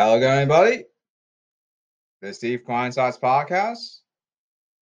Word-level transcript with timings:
Hello 0.00 0.16
again, 0.16 0.42
everybody. 0.42 0.84
This 2.22 2.30
is 2.30 2.36
Steve 2.36 2.64
Klein 2.64 2.92
Size 2.92 3.18
Podcast. 3.18 4.02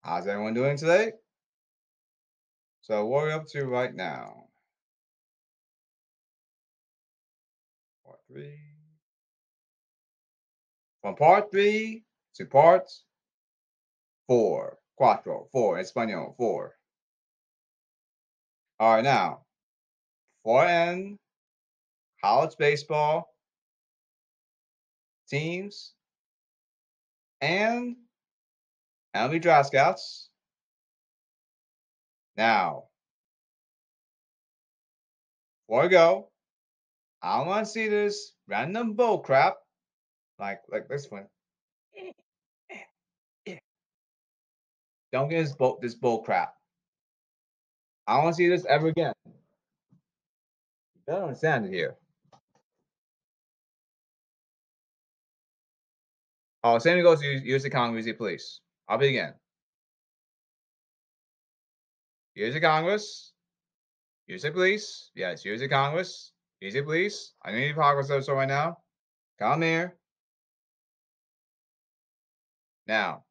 How's 0.02 0.26
everyone 0.26 0.52
doing 0.52 0.76
today? 0.76 1.12
So, 2.82 3.06
what 3.06 3.24
are 3.24 3.26
we 3.28 3.32
up 3.32 3.46
to 3.46 3.64
right 3.64 3.94
now? 3.94 4.44
Part 8.04 8.18
three. 8.30 8.58
From 11.00 11.16
part 11.16 11.50
three 11.50 12.04
to 12.34 12.44
part 12.44 12.90
four. 14.26 14.76
Cuatro. 15.00 15.48
Four. 15.50 15.78
Espanol. 15.78 16.34
Four. 16.36 16.74
All 18.78 18.96
right, 18.96 19.02
now. 19.02 19.46
Four 20.44 20.66
N. 20.66 21.18
College 22.22 22.54
baseball 22.58 23.30
teams 25.28 25.92
and 27.40 27.96
MLB 29.14 29.40
Draft 29.40 29.68
Scouts. 29.68 30.30
Now, 32.36 32.84
before 35.66 35.84
I 35.84 35.88
go, 35.88 36.28
I 37.22 37.42
want 37.42 37.66
to 37.66 37.72
see 37.72 37.88
this 37.88 38.32
random 38.46 38.92
bull 38.92 39.18
crap, 39.18 39.56
like 40.38 40.60
like 40.70 40.88
this 40.88 41.10
one. 41.10 41.26
Don't 45.12 45.30
get 45.30 45.42
this 45.44 45.54
bull 45.54 45.78
this 45.80 45.94
bull 45.94 46.22
crap. 46.22 46.54
I 48.06 48.16
don't 48.16 48.24
want 48.24 48.36
to 48.36 48.36
see 48.36 48.48
this 48.48 48.66
ever 48.66 48.88
again. 48.88 49.14
You 49.24 49.32
better 51.06 51.22
understand 51.24 51.66
it 51.66 51.72
here. 51.72 51.96
Oh, 56.68 56.78
same 56.80 57.00
goes 57.00 57.20
to 57.20 57.26
use 57.26 57.62
the 57.62 57.70
Congress, 57.70 58.08
please. 58.18 58.60
I'll 58.88 58.98
begin. 58.98 59.32
Use 62.34 62.54
the 62.54 62.60
Congress. 62.60 63.34
Use 64.26 64.42
the 64.42 64.50
police. 64.50 65.12
Yes, 65.14 65.44
use 65.44 65.60
the 65.60 65.68
Congress. 65.68 66.32
Use 66.60 66.74
the 66.74 66.82
police. 66.82 67.34
I 67.44 67.52
need 67.52 67.76
progress 67.76 68.08
so 68.26 68.34
right 68.34 68.48
now. 68.48 68.78
Come 69.38 69.62
here. 69.62 69.94
Now. 72.88 73.22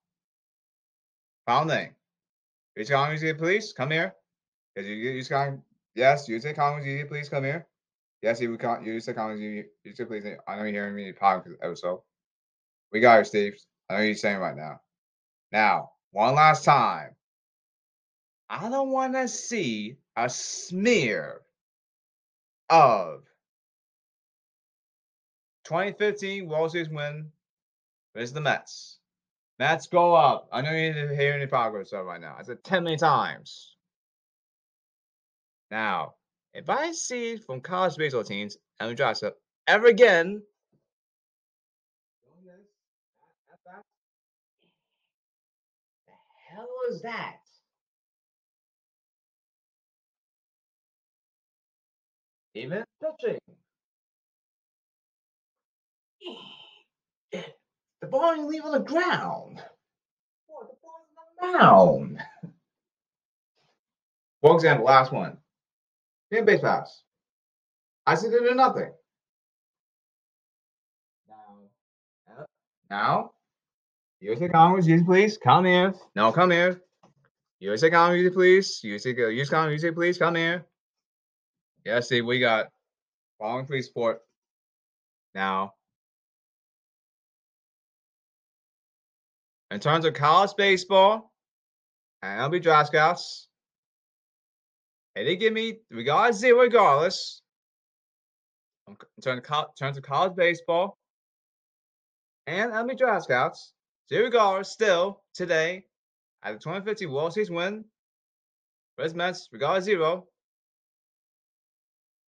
Thing. 1.45 1.93
Use 2.77 2.87
the 2.87 2.93
Congress, 2.93 3.21
use 3.21 3.37
police. 3.37 3.73
Come 3.73 3.91
here. 3.91 4.15
Yes, 4.77 4.85
you 4.85 4.95
use 4.95 5.27
Congress. 5.27 5.59
Yes, 5.93 6.29
use 6.29 6.43
the 6.43 6.53
Congress, 6.53 6.85
use 6.85 7.05
police. 7.09 7.27
Come 7.27 7.43
here. 7.43 7.67
Yes, 8.21 8.39
you 8.39 8.57
can't 8.57 8.85
use 8.85 9.05
the 9.05 9.13
Congress, 9.13 9.41
use 9.41 9.97
the 9.97 10.05
police. 10.05 10.23
I 10.47 10.55
know 10.55 10.63
you're 10.63 10.71
hearing 10.71 10.95
me 10.95 11.11
podcast 11.11 11.55
episode. 11.61 11.99
We 12.91 12.99
got 12.99 13.17
her, 13.17 13.23
Steve. 13.23 13.55
I 13.89 13.95
know 13.95 14.01
you're 14.01 14.15
saying 14.15 14.39
right 14.39 14.55
now. 14.55 14.79
Now, 15.51 15.91
one 16.11 16.35
last 16.35 16.63
time. 16.63 17.15
I 18.49 18.69
don't 18.69 18.91
want 18.91 19.13
to 19.13 19.27
see 19.27 19.97
a 20.15 20.29
smear 20.29 21.41
of 22.69 23.23
2015 25.65 26.47
World 26.47 26.71
Series 26.71 26.89
win 26.89 27.31
versus 28.15 28.33
the 28.33 28.41
Mets. 28.41 28.99
Mets 29.57 29.87
go 29.87 30.13
up. 30.13 30.47
I 30.51 30.61
know 30.61 30.71
you're 30.71 31.15
hearing 31.15 31.41
the 31.41 31.47
progress 31.47 31.91
of 31.91 32.05
right 32.05 32.21
now. 32.21 32.35
I 32.37 32.43
said 32.43 32.63
10 32.63 32.83
many 32.83 32.97
times. 32.97 33.75
Now, 35.71 36.15
if 36.53 36.69
I 36.69 36.91
see 36.91 37.37
from 37.37 37.61
college 37.61 37.97
baseball 37.97 38.23
teams 38.23 38.57
and 38.79 38.89
we 38.89 39.03
up 39.03 39.35
ever 39.67 39.87
again 39.87 40.41
is 46.89 47.01
that? 47.01 47.37
Even 52.53 52.83
touching. 53.01 53.39
The 58.01 58.11
ball 58.11 58.35
you 58.35 58.45
leave 58.45 58.63
on 58.63 58.73
the 58.73 58.79
ground. 58.79 59.63
What, 60.45 60.67
the 60.67 60.75
ball 60.83 61.07
on 61.41 61.53
the 61.53 61.57
mound. 61.57 62.19
For 64.41 64.53
example, 64.53 64.85
last 64.85 65.11
one. 65.11 65.37
Game 66.31 66.45
base 66.45 66.61
pass. 66.61 67.01
I 68.05 68.13
said 68.13 68.31
it 68.31 68.55
nothing. 68.55 68.91
Now, 71.27 72.45
now 72.91 73.31
USA 74.25 74.49
Congress, 74.49 74.87
use 74.87 75.03
please, 75.03 75.37
come 75.37 75.65
here. 75.65 75.93
No, 76.15 76.31
come 76.31 76.51
here. 76.51 76.81
USA 77.59 77.89
Congress, 77.89 78.21
use 78.21 78.33
please. 78.33 78.79
USA, 78.83 79.13
Congress, 79.13 79.83
use 79.83 79.93
please, 79.93 80.17
come 80.17 80.35
here. 80.35 80.65
Yeah, 81.85 81.99
see, 81.99 82.21
we 82.21 82.39
got 82.39 82.67
following 83.39 83.65
police 83.65 83.87
support. 83.87 84.21
Now, 85.33 85.73
in 89.71 89.79
terms 89.79 90.05
of 90.05 90.13
college 90.13 90.51
baseball 90.57 91.31
and 92.21 92.39
MLB 92.39 92.61
draft 92.61 92.87
scouts, 92.87 93.47
hey, 95.13 95.25
they 95.25 95.35
give 95.35 95.53
me 95.53 95.79
regardless 95.91 96.39
zero 96.39 96.61
regardless. 96.61 97.41
In 98.87 98.95
terms 99.21 99.41
of, 99.49 99.75
terms 99.75 99.97
of 99.97 100.03
college 100.03 100.35
baseball 100.35 100.97
and 102.47 102.71
MLB 102.71 102.97
draft 102.97 103.25
scouts, 103.25 103.73
Zero 104.07 104.25
regardless, 104.25 104.69
still 104.71 105.23
today, 105.33 105.83
at 106.45 106.53
the 106.53 106.59
2015 106.59 107.11
World 107.11 107.33
Series 107.33 107.49
win, 107.49 107.83
Red 108.97 109.15
Mets, 109.15 109.49
regardless 109.51 109.83
zero, 109.83 110.27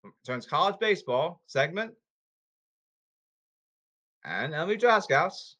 mm, 0.05 0.09
turns 0.25 0.47
college 0.47 0.75
baseball 0.79 1.41
segment 1.45 1.93
and 4.25 4.53
MLB 4.53 4.79
Draft 4.79 5.05
Scouts. 5.05 5.55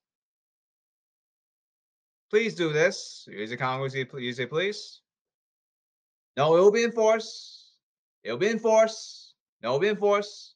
Please 2.31 2.56
do 2.56 2.73
this. 2.73 3.25
Use 3.31 3.51
the 3.51 3.57
Congress, 3.57 3.94
use 3.94 4.40
it, 4.40 4.50
please. 4.50 5.01
No, 6.35 6.57
it 6.57 6.59
will 6.59 6.72
be 6.72 6.84
enforced. 6.84 7.72
It 8.24 8.31
will 8.31 8.39
be 8.39 8.50
enforced. 8.50 9.35
No, 9.62 9.69
it 9.69 9.74
will 9.74 9.79
be 9.79 9.89
enforced. 9.89 10.56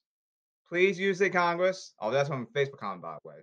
Please 0.67 0.99
use 0.99 1.19
the 1.19 1.29
Congress. 1.29 1.93
Oh, 1.99 2.11
that's 2.11 2.27
from 2.27 2.47
Facebook 2.47 2.79
comment, 2.79 3.03
by 3.03 3.17
the 3.23 3.29
way. 3.29 3.35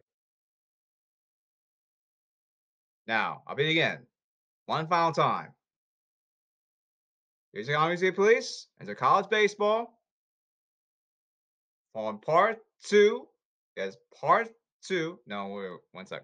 Now, 3.07 3.43
I'll 3.47 3.57
be 3.57 3.71
again. 3.71 4.07
One 4.69 4.87
final 4.87 5.13
time. 5.13 5.55
Here's 7.55 7.69
the 7.69 7.75
Army 7.75 7.97
State 7.97 8.17
Police 8.17 8.67
and 8.79 8.87
the 8.87 8.95
college 8.95 9.31
baseball. 9.31 9.99
On 11.95 12.19
part 12.19 12.59
two. 12.85 13.27
Yes, 13.79 13.97
part 14.21 14.51
two. 14.83 15.21
No, 15.27 15.49
wait, 15.49 15.71
one 15.93 16.05
sec. 16.05 16.21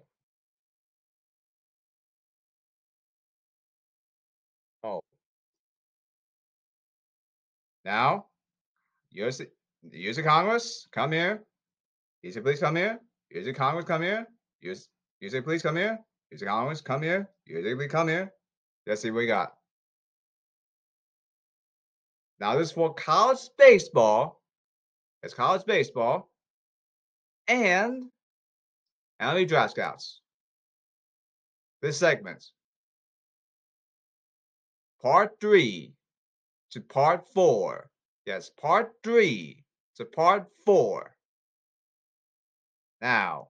Oh. 4.83 5.01
Now, 7.83 8.27
use 9.09 9.39
the, 9.39 9.49
use 9.91 10.17
the 10.17 10.23
Congress, 10.23 10.87
come 10.91 11.13
here. 11.13 11.41
Use 12.21 12.35
the 12.35 12.41
police, 12.41 12.59
come 12.59 12.75
here. 12.75 12.99
Use 13.31 13.45
the 13.45 13.53
Congress, 13.53 13.85
come 13.85 14.03
here. 14.03 14.27
Use, 14.61 14.87
use 15.19 15.31
the 15.31 15.41
police, 15.41 15.63
come 15.63 15.77
here. 15.77 15.97
He's 16.29 16.41
like, 16.43 16.51
Owens, 16.51 16.81
come 16.81 17.01
here. 17.01 17.29
You 17.45 17.87
come 17.87 18.09
here. 18.09 18.33
Let's 18.87 19.01
see 19.01 19.11
what 19.11 19.19
we 19.19 19.27
got. 19.27 19.53
Now 22.39 22.57
this 22.57 22.67
is 22.69 22.73
for 22.73 22.93
college 22.93 23.49
baseball. 23.57 24.41
It's 25.23 25.33
college 25.33 25.65
baseball. 25.65 26.29
And 27.47 28.05
MLB 29.21 29.47
draft 29.47 29.71
scouts. 29.71 30.21
This 31.81 31.97
segment. 31.97 32.43
Part 35.01 35.39
three 35.39 35.93
to 36.71 36.81
part 36.81 37.25
four. 37.33 37.89
Yes, 38.25 38.49
part 38.49 38.91
three 39.03 39.63
to 39.95 40.05
part 40.05 40.47
four. 40.65 41.15
Now, 43.01 43.49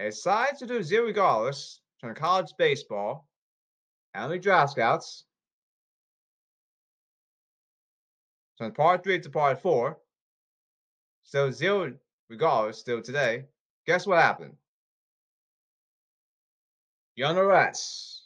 Aside 0.00 0.56
to 0.58 0.66
do 0.66 0.82
zero 0.82 1.04
regardless, 1.04 1.80
turn 2.00 2.14
college 2.14 2.54
baseball, 2.56 3.28
and 4.14 4.32
the 4.32 4.38
draft 4.38 4.72
scouts, 4.72 5.24
turn 8.58 8.72
part 8.72 9.04
three 9.04 9.20
to 9.20 9.28
part 9.28 9.60
four, 9.60 9.98
still 11.22 11.52
zero 11.52 11.92
regardless, 12.30 12.78
still 12.78 13.02
today. 13.02 13.44
Guess 13.86 14.06
what 14.06 14.18
happened? 14.18 14.56
You're 17.14 17.28
under 17.28 17.42
arrest 17.42 18.22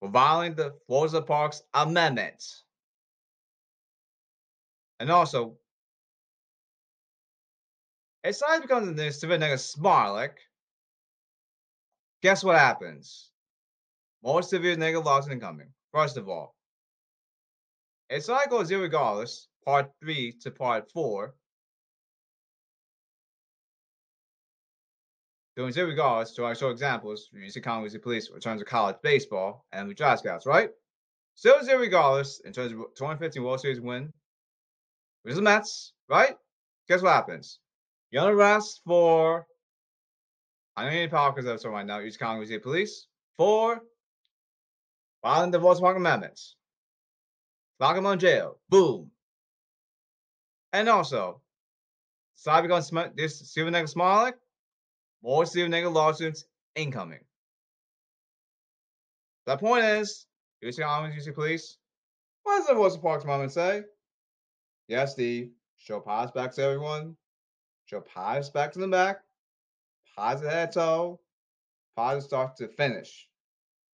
for 0.00 0.08
violating 0.08 0.56
the 0.56 0.74
Rosa 0.88 1.20
Parks 1.20 1.62
Amendment. 1.74 2.42
And 4.98 5.10
also, 5.10 5.58
it 8.24 8.34
suddenly 8.34 8.62
becomes 8.62 8.98
a 8.98 9.12
severe 9.12 9.38
negative 9.38 9.60
Smarlik. 9.60 10.34
Guess 12.22 12.44
what 12.44 12.58
happens? 12.58 13.30
More 14.22 14.42
severe 14.42 14.76
negative 14.76 15.04
loss 15.04 15.28
incoming. 15.28 15.72
First 15.92 16.16
of 16.16 16.28
all, 16.28 16.54
it's 18.08 18.28
not 18.28 18.48
goes 18.48 18.72
regardless, 18.72 19.48
part 19.64 19.90
three 20.00 20.32
to 20.42 20.50
part 20.50 20.90
four. 20.92 21.34
Doing 25.56 25.72
zero 25.72 25.88
regards 25.88 26.32
to 26.34 26.44
our 26.44 26.54
show 26.54 26.70
examples, 26.70 27.28
we 27.32 27.40
use 27.40 27.54
the 27.54 27.60
Congress 27.60 27.96
Police 28.02 28.30
in 28.32 28.40
terms 28.40 28.62
of 28.62 28.66
college 28.66 28.96
baseball 29.02 29.66
and 29.72 29.86
we 29.86 29.94
draft 29.94 30.20
scouts, 30.20 30.46
right? 30.46 30.70
Still 31.34 31.62
zero 31.62 31.78
regardless 31.78 32.40
in 32.40 32.52
terms 32.52 32.72
of 32.72 32.78
2015 32.96 33.42
World 33.42 33.60
Series 33.60 33.80
win. 33.80 34.12
Where's 35.22 35.36
the 35.36 35.42
Mets, 35.42 35.92
right? 36.08 36.36
Guess 36.88 37.02
what 37.02 37.12
happens? 37.12 37.58
You're 38.12 38.24
on 38.24 38.28
arrest 38.34 38.82
for 38.84 39.46
I 40.76 40.84
don't 40.84 40.92
need 40.92 41.10
power 41.10 41.32
because 41.32 41.46
that's 41.46 41.64
right 41.64 41.86
now. 41.86 41.98
Use 41.98 42.16
Congress 42.16 42.50
Police 42.62 43.06
for 43.36 43.80
violating 45.22 45.50
the 45.50 45.60
Volkswagen 45.60 45.96
Amendments. 45.96 46.56
Lock 47.80 47.96
him 47.96 48.06
on 48.06 48.18
jail. 48.18 48.58
Boom. 48.68 49.10
And 50.72 50.88
also, 50.88 51.40
side 52.34 52.62
becomes 52.62 52.90
this 53.16 53.50
Stephen 53.50 53.74
Nigga 53.74 53.92
Smolik, 53.92 54.34
more 55.22 55.44
Stephen 55.44 55.72
Nigga 55.72 55.92
lawsuits 55.92 56.44
incoming. 56.76 57.20
The 59.46 59.56
point 59.56 59.84
is, 59.84 60.26
UC 60.64 60.82
Congress, 60.82 61.26
UC 61.26 61.34
Police. 61.34 61.78
What 62.44 62.58
does 62.58 62.66
the 62.66 62.74
Rosa 62.74 62.98
Parks 62.98 63.24
moment 63.24 63.52
say? 63.52 63.82
Yes, 64.88 65.12
Steve. 65.12 65.50
Show 65.78 66.00
pause 66.00 66.30
back 66.30 66.52
to 66.52 66.62
everyone. 66.62 67.16
Show 67.92 68.00
pause 68.00 68.48
back 68.48 68.72
to 68.72 68.78
the 68.78 68.88
back. 68.88 69.18
Pause 70.16 70.44
head 70.44 70.72
toe. 70.72 71.20
Pause 71.94 72.24
start 72.24 72.56
to 72.56 72.68
finish. 72.68 73.28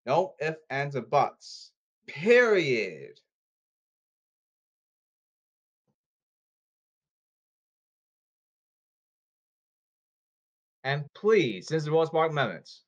No 0.05 0.35
if, 0.39 0.55
ands, 0.69 0.95
or 0.95 1.01
buts. 1.01 1.73
Period. 2.07 3.19
And 10.85 11.03
please, 11.13 11.67
since 11.67 11.83
the 11.83 11.91
Rosa 11.91 12.11
Parks 12.11 12.31
Amendments. 12.31 12.83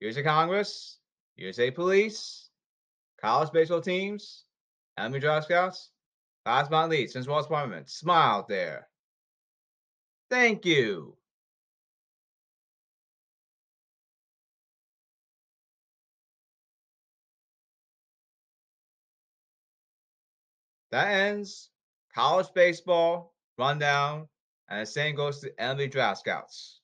USA 0.00 0.24
Congress, 0.24 0.98
USA 1.36 1.70
Police, 1.70 2.50
college 3.20 3.52
baseball 3.52 3.80
teams, 3.80 4.42
MLB 4.98 5.20
Draft 5.20 5.46
Scouts, 5.46 5.90
last 6.44 6.68
but 6.68 6.80
not 6.80 6.90
least, 6.90 7.12
since 7.12 7.28
Rosa 7.28 7.46
Parks 7.46 7.64
Amendments, 7.64 7.94
smile 7.94 8.44
there. 8.48 8.87
Thank 10.30 10.64
you. 10.64 11.16
That 20.90 21.08
ends 21.08 21.70
college 22.14 22.48
baseball 22.54 23.34
rundown, 23.58 24.28
and 24.68 24.80
the 24.80 24.86
same 24.86 25.14
goes 25.14 25.40
to 25.40 25.50
MLB 25.60 25.90
draft 25.90 26.20
scouts. 26.20 26.80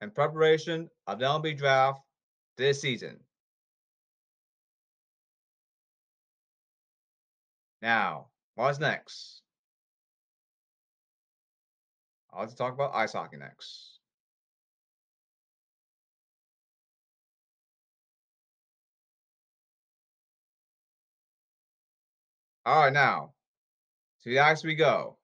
In 0.00 0.10
preparation 0.10 0.90
of 1.06 1.18
the 1.18 1.26
MLB 1.26 1.56
draft 1.56 2.00
this 2.56 2.80
season. 2.80 3.20
Now, 7.82 8.28
what's 8.54 8.78
next? 8.78 9.43
I'll 12.34 12.40
have 12.40 12.50
to 12.50 12.56
talk 12.56 12.74
about 12.74 12.94
ice 12.94 13.12
hockey 13.12 13.36
next. 13.36 14.00
All 22.66 22.84
right, 22.84 22.92
now 22.92 23.34
to 24.22 24.30
the 24.30 24.40
ice 24.40 24.64
we 24.64 24.74
go. 24.74 25.18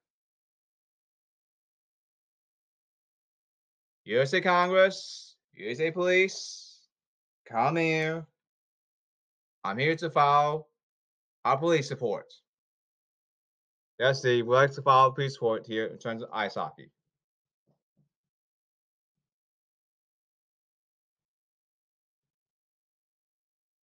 USA 4.05 4.41
Congress, 4.41 5.37
USA 5.55 5.91
Police, 5.91 6.81
come 7.47 7.77
here. 7.77 8.27
I'm 9.65 9.79
here 9.79 9.97
to 9.97 10.11
follow 10.11 10.67
our 11.45 11.57
police 11.57 11.89
support. 11.89 12.33
Yes, 13.99 14.19
Steve, 14.21 14.47
we 14.47 14.55
like 14.55 14.73
to 14.73 14.83
follow 14.83 15.11
police 15.11 15.35
support 15.35 15.67
here 15.67 15.87
in 15.87 15.99
terms 15.99 16.23
of 16.23 16.29
ice 16.33 16.55
hockey. 16.55 16.91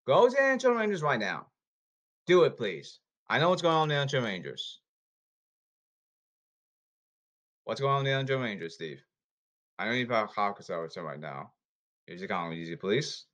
Go 0.07 0.29
to 0.29 0.31
the 0.33 0.41
NHL 0.41 0.77
Rangers 0.77 1.01
right 1.01 1.19
now. 1.19 1.47
Do 2.27 2.45
it, 2.45 2.55
please. 2.55 2.99
I 3.29 3.39
know 3.39 3.49
what's 3.49 3.61
going 3.61 3.75
on 3.75 3.91
in 3.91 4.07
the 4.07 4.17
NHL 4.17 4.23
Rangers. 4.23 4.79
What's 7.65 7.81
going 7.81 7.93
on 7.93 8.07
in 8.07 8.25
the 8.25 8.33
NHL 8.33 8.41
Rangers, 8.41 8.75
Steve? 8.75 9.03
I 9.77 9.83
don't 9.83 9.95
need 9.95 10.07
about 10.07 10.29
over 10.69 10.89
right 11.03 11.19
now. 11.19 11.51
Here's 12.05 12.21
the 12.21 12.27
comment, 12.27 12.57
easy 12.57 12.77
police. 12.77 13.25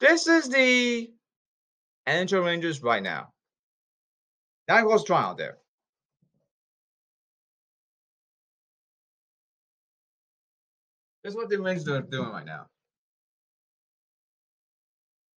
This 0.00 0.26
is 0.26 0.48
the 0.48 1.12
NHL 2.08 2.46
Rangers 2.46 2.82
right 2.82 3.02
now. 3.02 3.28
That 4.68 4.86
was 4.86 4.92
goes 5.00 5.04
trial 5.04 5.34
there. 5.34 5.58
This 11.22 11.32
is 11.32 11.36
what 11.36 11.50
the 11.50 11.60
Rangers 11.60 11.86
are 11.88 12.00
doing 12.00 12.30
right 12.30 12.46
now. 12.46 12.66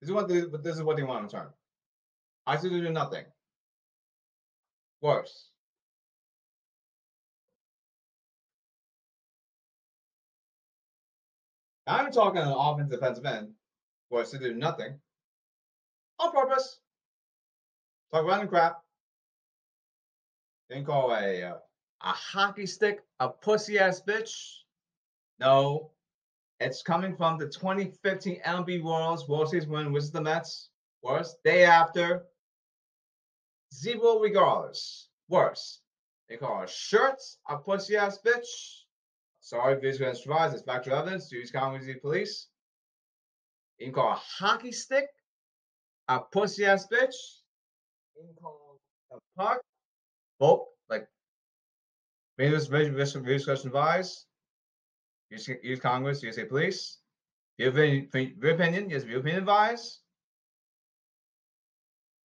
This 0.02 0.10
is 0.10 0.14
what 0.14 0.28
they, 0.28 0.42
this 0.62 0.76
is 0.76 0.84
what 0.84 0.98
they 0.98 1.04
want 1.04 1.30
to 1.30 1.36
turn. 1.36 1.48
I 2.46 2.58
see 2.58 2.70
they 2.70 2.80
do 2.80 2.90
nothing. 2.90 3.26
Worse. 5.02 5.50
I'm 11.88 12.12
talking 12.12 12.42
an 12.42 12.54
offensive 12.56 13.00
defensive 13.00 13.26
end 13.26 13.50
was 14.10 14.32
to 14.32 14.40
do 14.40 14.54
nothing 14.54 15.00
on 16.20 16.32
purpose. 16.32 16.80
Talk 18.12 18.26
random 18.26 18.48
crap. 18.48 18.82
Then 20.70 20.84
call 20.84 21.14
a 21.14 21.44
uh, 21.44 21.58
a 22.02 22.10
hockey 22.10 22.66
stick 22.66 23.04
a 23.20 23.30
pussy 23.30 23.80
ass 23.80 24.02
bitch. 24.06 24.64
No, 25.40 25.92
it's 26.60 26.82
coming 26.82 27.16
from 27.16 27.38
the 27.38 27.46
2015 27.46 28.42
MLB 28.46 28.84
Worlds 28.84 29.28
World 29.28 29.50
Series 29.50 29.68
win, 29.68 29.92
which 29.92 30.12
the 30.12 30.22
Mets. 30.22 30.70
Worse, 31.04 31.36
day 31.44 31.64
after. 31.64 32.26
Zero 33.74 34.20
regardless. 34.20 35.10
Worse. 35.30 35.82
They 36.30 36.38
call 36.38 36.64
a 36.64 36.68
shirt 36.68 37.22
a 37.48 37.58
pussy 37.58 37.96
ass 37.96 38.20
bitch. 38.26 38.48
Sorry, 39.40 39.80
visual 39.80 40.14
surprise. 40.16 40.54
It's 40.54 40.64
factual 40.64 40.96
evidence. 40.96 41.32
Use 41.32 41.52
common 41.52 41.80
with 41.80 41.88
the 41.88 41.96
police. 41.96 42.48
You 43.78 43.88
can 43.88 43.94
call 43.94 44.12
a 44.12 44.16
hockey 44.16 44.72
stick 44.72 45.08
a 46.08 46.20
pussy 46.20 46.66
ass 46.66 46.88
bitch. 46.92 47.16
You 48.16 48.24
can 48.24 48.36
call 48.42 48.80
a 49.12 49.18
puck. 49.38 49.60
Both 50.40 50.68
like 50.90 51.08
maybe 52.38 52.52
Venus 52.52 52.68
visual 52.68 53.44
question 53.44 53.68
advice. 53.68 54.26
Use, 55.30 55.50
use 55.62 55.80
Congress, 55.80 56.24
USA 56.24 56.46
Police. 56.46 57.00
Your 57.58 57.74
your 57.84 58.52
opinion, 58.52 58.90
yes, 58.90 59.04
your 59.04 59.20
opinion 59.20 59.40
advice. 59.40 60.00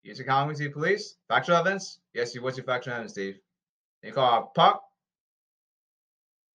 Use 0.02 0.18
your 0.18 0.26
Congress, 0.26 0.60
your 0.60 0.70
police. 0.70 1.16
Factual 1.28 1.56
evidence. 1.56 2.00
Yes, 2.12 2.34
you 2.34 2.42
what's 2.42 2.56
your 2.56 2.66
factual 2.66 2.94
evidence, 2.94 3.12
Steve? 3.12 3.38
You 4.02 4.12
call 4.12 4.42
a 4.42 4.58
puck 4.58 4.82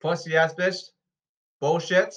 pussy 0.01 0.35
ass 0.35 0.53
bitch, 0.53 0.77
bullshit. 1.59 2.13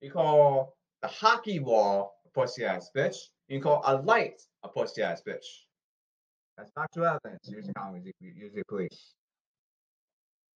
You 0.00 0.10
call 0.10 0.76
the 1.02 1.08
hockey 1.08 1.60
wall 1.60 2.14
a 2.26 2.28
pussy 2.30 2.64
ass 2.64 2.90
bitch. 2.96 3.16
You 3.48 3.60
call 3.60 3.82
a 3.84 3.96
light 3.96 4.40
a 4.62 4.68
pussy 4.68 5.02
ass 5.02 5.22
bitch. 5.26 5.44
That's 6.56 6.70
factual 6.72 7.06
evidence. 7.06 7.48
Using 7.48 7.74
Congress, 7.74 8.04
usually 8.20 8.62
police. 8.68 9.14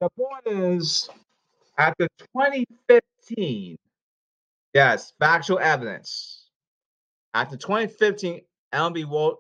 The 0.05 0.11
point 0.11 0.47
is, 0.47 1.09
after 1.79 2.07
2015, 2.37 3.79
yes, 4.75 5.15
factual 5.19 5.59
evidence. 5.59 6.51
After 7.33 7.57
2015 7.57 8.43
MLB 8.75 9.07
World, 9.07 9.39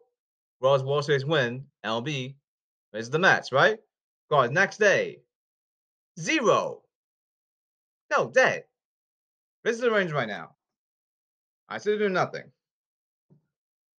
World's 0.63 0.83
World 0.83 1.05
Series 1.05 1.27
win, 1.27 1.67
MLB 1.85 2.35
is 2.95 3.11
the 3.11 3.19
Mets, 3.19 3.53
right? 3.53 3.79
God, 4.31 4.53
next 4.53 4.79
day, 4.79 5.19
zero. 6.19 6.81
No, 8.11 8.31
dead. 8.31 8.65
This 9.65 9.77
is 9.77 9.83
the 9.83 9.91
range 9.91 10.13
right 10.13 10.29
now. 10.29 10.55
I 11.69 11.77
still 11.77 11.99
do 11.99 12.09
nothing. 12.09 12.51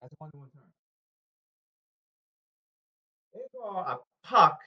That's 0.02 0.16
one 0.18 0.32
to 0.32 0.38
one 0.38 0.50
term. 0.50 0.64
They 3.36 3.42
a 3.64 3.98
puck. 4.24 4.60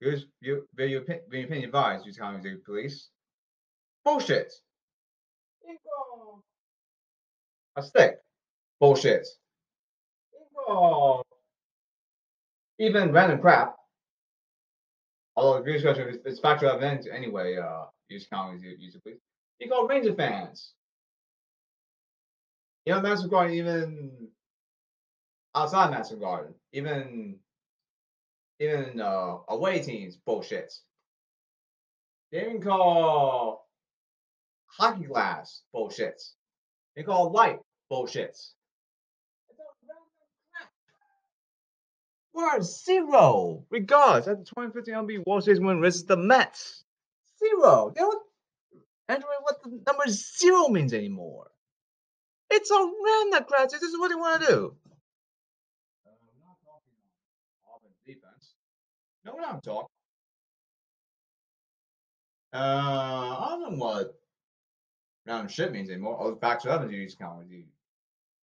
Use 0.00 0.26
you 0.40 0.66
when 0.74 0.90
you 0.90 1.04
when 1.28 1.40
you 1.40 1.46
pin 1.46 1.60
your 1.60 1.68
advice, 1.68 2.02
you 2.04 2.12
tell 2.12 2.32
me 2.32 2.42
to 2.42 2.58
police. 2.64 3.08
Bullshit. 4.04 4.52
A 7.76 7.82
stick. 7.82 8.18
Bullshit. 8.80 9.26
Even 12.78 13.12
random 13.12 13.40
crap. 13.40 13.76
Although 15.36 15.62
the 15.62 15.80
question 15.80 16.20
is 16.24 16.40
factor 16.40 16.66
of 16.66 16.76
events 16.76 17.06
anyway, 17.10 17.56
uh 17.56 17.84
you 18.08 18.14
use 18.14 18.26
counties 18.26 18.62
use 18.62 18.94
it, 18.94 19.02
please. 19.02 19.18
You 19.58 19.68
call 19.68 19.86
Ranger 19.86 20.14
fans. 20.14 20.72
You 22.84 22.94
know, 22.94 23.00
Madison 23.00 23.28
Garden, 23.28 23.54
even 23.54 24.28
outside 25.54 25.90
Madison 25.90 26.20
Garden, 26.20 26.54
even 26.72 27.38
even 28.60 29.00
uh, 29.00 29.38
away 29.48 29.80
teams, 29.82 30.16
bullshit. 30.16 30.72
They 32.32 32.42
even 32.42 32.60
call 32.60 33.68
hockey 34.66 35.04
glass 35.04 35.62
bullshit. 35.72 36.22
They 36.94 37.02
call 37.02 37.32
light 37.32 37.58
bullshit. 37.88 38.36
We're 42.32 42.60
zero, 42.60 43.64
regards 43.70 44.28
At 44.28 44.38
the 44.38 44.44
2015 44.44 44.94
MLB 44.94 45.26
World 45.26 45.44
Series 45.44 45.58
win 45.58 45.80
versus 45.80 46.04
the 46.04 46.18
Mets, 46.18 46.84
zero. 47.38 47.92
They 47.94 48.02
don't 48.02 48.22
enter 49.08 49.26
what 49.40 49.62
the 49.62 49.70
number 49.86 50.04
zero 50.08 50.68
means 50.68 50.92
anymore. 50.92 51.46
It's 52.50 52.70
a 52.70 52.74
random 52.74 53.44
crowd. 53.44 53.70
This 53.70 53.82
is 53.82 53.98
what 53.98 54.08
they 54.08 54.16
want 54.16 54.42
to 54.42 54.46
do. 54.46 54.76
Uh, 56.06 56.12
we're 56.26 56.44
not 56.44 56.58
talking 56.62 57.88
defense. 58.06 58.54
No, 59.24 59.34
we're 59.34 59.40
not 59.40 59.62
talking. 59.62 59.88
Uh, 62.52 62.58
I 62.58 63.46
don't 63.50 63.72
know 63.72 63.84
what 63.84 64.14
random 65.26 65.48
shit 65.48 65.72
means 65.72 65.90
anymore. 65.90 66.16
Oh, 66.20 66.34
back 66.34 66.62
to 66.62 66.70
other 66.70 66.86
duties 66.86 67.16
count. 67.18 67.46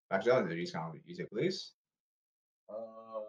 Back 0.09 0.23
to 0.23 0.33
other 0.33 0.49
duties 0.49 0.71
count. 0.71 0.99
You 1.05 1.15
say 1.15 1.23
please. 1.23 1.71
Uh, 2.69 3.21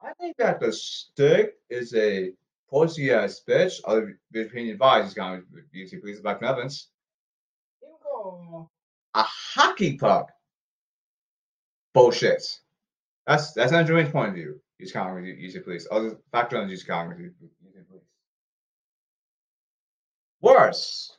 I 0.00 0.12
think 0.14 0.36
that 0.38 0.60
the 0.60 0.72
stick 0.72 1.56
is 1.68 1.94
a 1.94 2.32
pussy 2.70 3.10
ass 3.10 3.42
bitch. 3.46 3.80
Other 3.84 4.18
opinion 4.34 4.74
advice 4.74 5.08
is 5.08 5.14
going 5.14 5.42
to 5.42 5.78
you 5.78 6.00
please 6.00 6.20
back 6.20 6.40
to 6.40 6.46
Evans. 6.46 6.88
You 7.82 7.88
go 8.02 8.70
a 9.14 9.22
hockey 9.22 9.98
puck. 9.98 10.30
Bullshit. 11.92 12.60
That's 13.26 13.52
that's 13.52 13.72
Andrew 13.72 13.96
Wayne's 13.96 14.10
point 14.10 14.30
of 14.30 14.34
view. 14.34 14.61
Use 14.78 14.92
Congress, 14.92 15.36
use 15.38 15.54
your 15.54 15.62
police. 15.62 15.86
Oh, 15.90 15.98
Other 15.98 16.16
factor 16.32 16.58
on 16.58 16.68
use 16.68 16.82
Congress, 16.84 17.20
use 17.20 17.32
your 17.74 17.84
police. 17.84 18.02
Worse. 20.40 21.16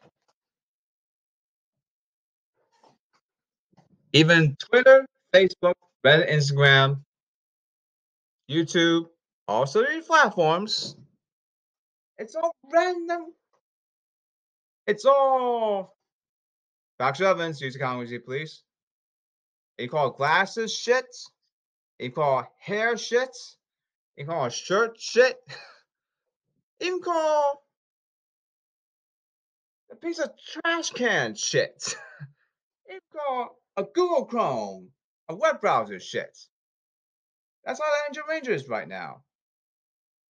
Even 4.11 4.55
Twitter, 4.59 5.05
Facebook, 5.33 5.73
Reddit, 6.05 6.29
Instagram, 6.29 7.01
YouTube, 8.51 9.05
also 9.47 9.83
these 9.85 10.05
platforms. 10.05 10.97
It's 12.17 12.35
all 12.35 12.53
random. 12.71 13.33
It's 14.85 15.05
all 15.05 15.93
Factual 17.03 17.27
evidence, 17.27 17.59
use 17.59 17.73
the 17.73 17.79
Congress, 17.79 18.11
please. 18.25 18.63
You 19.77 19.89
call 19.89 20.11
glasses 20.11 20.73
shit. 20.73 21.05
You 22.03 22.11
call 22.11 22.45
hair 22.59 22.97
shit. 22.97 23.33
You 24.17 24.25
call 24.25 24.49
shirt 24.49 24.99
shit. 24.99 25.37
You 26.81 26.99
call 26.99 27.63
a 29.89 29.95
piece 29.95 30.19
of 30.19 30.31
trash 30.37 30.89
can 30.89 31.33
shit. 31.35 31.95
You 32.89 32.99
call 33.15 33.57
a 33.77 33.83
Google 33.83 34.25
Chrome, 34.25 34.89
a 35.29 35.35
web 35.35 35.61
browser 35.61 36.01
shit. 36.01 36.37
That's 37.63 37.79
all 37.79 37.85
the 38.09 38.19
NHL 38.19 38.27
Ranger 38.27 38.51
is 38.51 38.67
right 38.67 38.87
now. 38.87 39.23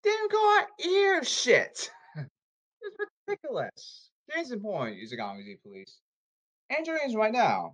They 0.04 0.12
even 0.12 0.30
call 0.30 0.68
ear 0.86 1.24
shit. 1.24 1.90
it's 2.16 2.98
ridiculous. 3.28 4.12
Case 4.32 4.52
in 4.52 4.62
point, 4.62 4.98
Congress, 5.18 5.58
please. 5.66 5.98
Andrew 6.70 6.98
is 7.04 7.16
right 7.16 7.34
now. 7.34 7.74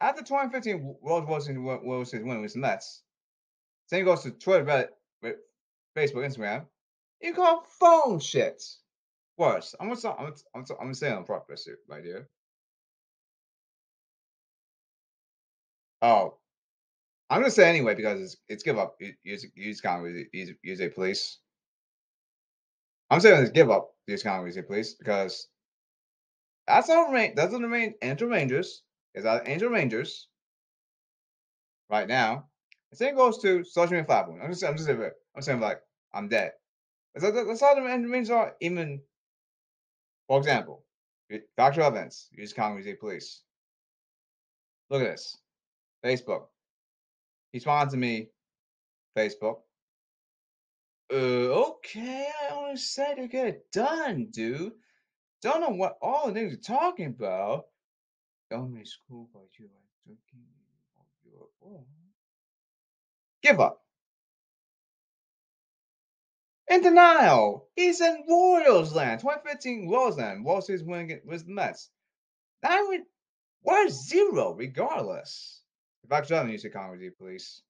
After 0.00 0.22
2015 0.22 0.96
World 1.00 1.28
II 1.48 1.58
World 1.58 2.08
Series 2.08 2.26
win 2.26 2.42
the 2.42 2.58
Mets, 2.58 3.02
same 3.86 4.04
goes 4.04 4.22
to 4.22 4.30
Twitter, 4.30 4.64
Reddit, 4.64 5.36
Facebook, 5.96 6.26
Instagram. 6.26 6.66
You 7.20 7.34
call 7.34 7.64
phone 7.80 8.20
shit 8.20 8.62
worse. 9.36 9.74
I'm 9.80 9.88
gonna 9.88 10.16
I'm 10.18 10.34
I'm, 10.54 10.64
I'm 10.70 10.76
gonna 10.78 10.94
say 10.94 11.10
on 11.10 11.24
purpose 11.24 11.68
right 11.88 12.04
here. 12.04 12.28
Oh, 16.02 16.34
I'm 17.30 17.40
gonna 17.40 17.50
say 17.50 17.68
anyway 17.68 17.94
because 17.94 18.20
it's 18.20 18.36
it's 18.48 18.62
give 18.62 18.78
up. 18.78 18.96
Use 19.22 19.46
use 19.54 19.80
Congress, 19.80 20.26
use 20.32 20.50
use 20.62 20.80
a 20.80 20.88
police. 20.88 21.38
I'm 23.10 23.20
saying 23.20 23.42
it's 23.42 23.50
give 23.52 23.70
up. 23.70 23.90
Use 24.06 24.22
Congress, 24.22 24.58
police 24.66 24.94
because 24.94 25.48
that's 26.66 26.90
all 26.90 27.12
range. 27.12 27.34
That's 27.36 27.54
on 27.54 27.62
the 27.62 27.68
main 27.68 27.94
NHL 28.02 28.30
Rangers. 28.30 28.83
Is 29.14 29.24
that 29.24 29.44
NHL 29.44 29.70
Rangers 29.70 30.28
right 31.90 32.08
now? 32.08 32.46
The 32.90 32.96
same 32.96 33.16
goes 33.16 33.38
to 33.42 33.64
social 33.64 33.92
media 33.92 34.04
platforms. 34.04 34.40
I'm 34.42 34.50
just, 34.50 34.64
I'm 34.64 34.76
just, 34.76 34.88
I'm 34.88 35.42
saying 35.42 35.60
like 35.60 35.80
I'm 36.12 36.28
dead. 36.28 36.52
That's, 37.14 37.24
all 37.24 37.32
the 37.74 37.80
NHL 37.80 38.10
Rangers 38.10 38.30
are. 38.30 38.54
Even, 38.60 39.00
for 40.26 40.38
example, 40.38 40.84
factual 41.56 41.88
events. 41.88 42.28
Use 42.32 42.52
Congress 42.52 42.86
Police. 43.00 43.42
Look 44.90 45.02
at 45.02 45.10
this. 45.12 45.38
Facebook. 46.04 46.46
He 47.52 47.60
to 47.60 47.96
me. 47.96 48.28
Facebook. 49.16 49.58
Uh, 51.12 51.16
okay, 51.16 52.28
I 52.42 52.54
only 52.54 52.76
said 52.76 53.14
to 53.14 53.28
get 53.28 53.46
it 53.46 53.72
done, 53.72 54.28
dude. 54.30 54.72
Don't 55.42 55.60
know 55.60 55.68
what 55.68 55.98
all 56.00 56.26
the 56.26 56.32
things 56.32 56.52
you're 56.52 56.78
talking 56.78 57.06
about. 57.06 57.66
Elementary 58.50 58.86
school, 58.86 59.28
are 59.34 59.40
drinking 60.04 60.44
your 61.24 61.48
Give 63.42 63.60
up. 63.60 63.80
In 66.68 66.82
denial. 66.82 67.68
He's 67.76 68.00
in 68.00 68.24
Royals 68.28 68.94
land. 68.94 69.20
2015 69.20 69.90
Royals 69.90 70.18
land. 70.18 70.44
World 70.44 70.64
Series 70.64 70.82
winning 70.82 71.20
with 71.24 71.46
the 71.46 71.52
Mets. 71.52 71.90
Now 72.62 72.88
we, 72.88 73.02
we're 73.62 73.88
zero 73.88 74.54
regardless. 74.54 75.60
If 76.04 76.12
I 76.12 76.20
could 76.20 76.50
you 76.50 76.58
say 76.58 76.70
Congress, 76.70 77.12
please. 77.18 77.62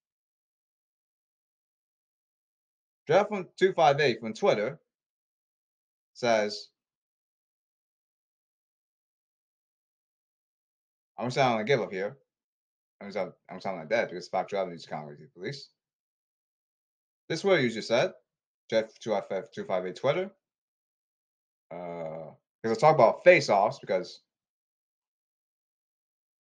Jeff 3.07 3.28
from 3.28 3.49
258 3.59 4.21
from 4.21 4.33
Twitter 4.33 4.78
says 6.14 6.69
I'm 11.18 11.30
sounding 11.30 11.59
like 11.59 11.66
give 11.66 11.80
up 11.80 11.92
here. 11.92 12.16
I'm 13.00 13.12
sounding, 13.12 13.35
I'm 13.50 13.61
sounding 13.61 13.80
like 13.80 13.90
that 13.90 14.11
because 14.11 14.30
needs 14.68 14.85
to 14.85 14.90
contact 14.90 15.21
the 15.21 15.28
police. 15.35 15.68
This 17.28 17.40
is 17.40 17.44
what 17.44 17.62
you 17.62 17.71
just 17.71 17.88
said. 17.88 18.12
Jeff 18.71 18.99
two 18.99 19.11
five 19.11 19.50
two 19.52 19.64
five 19.64 19.87
eight 19.87 19.97
Twitter. 19.97 20.30
Uh, 21.71 22.33
because 22.62 22.78
I 22.78 22.80
talk 22.80 22.94
about 22.94 23.25
face 23.25 23.49
offs 23.49 23.78
because 23.78 24.21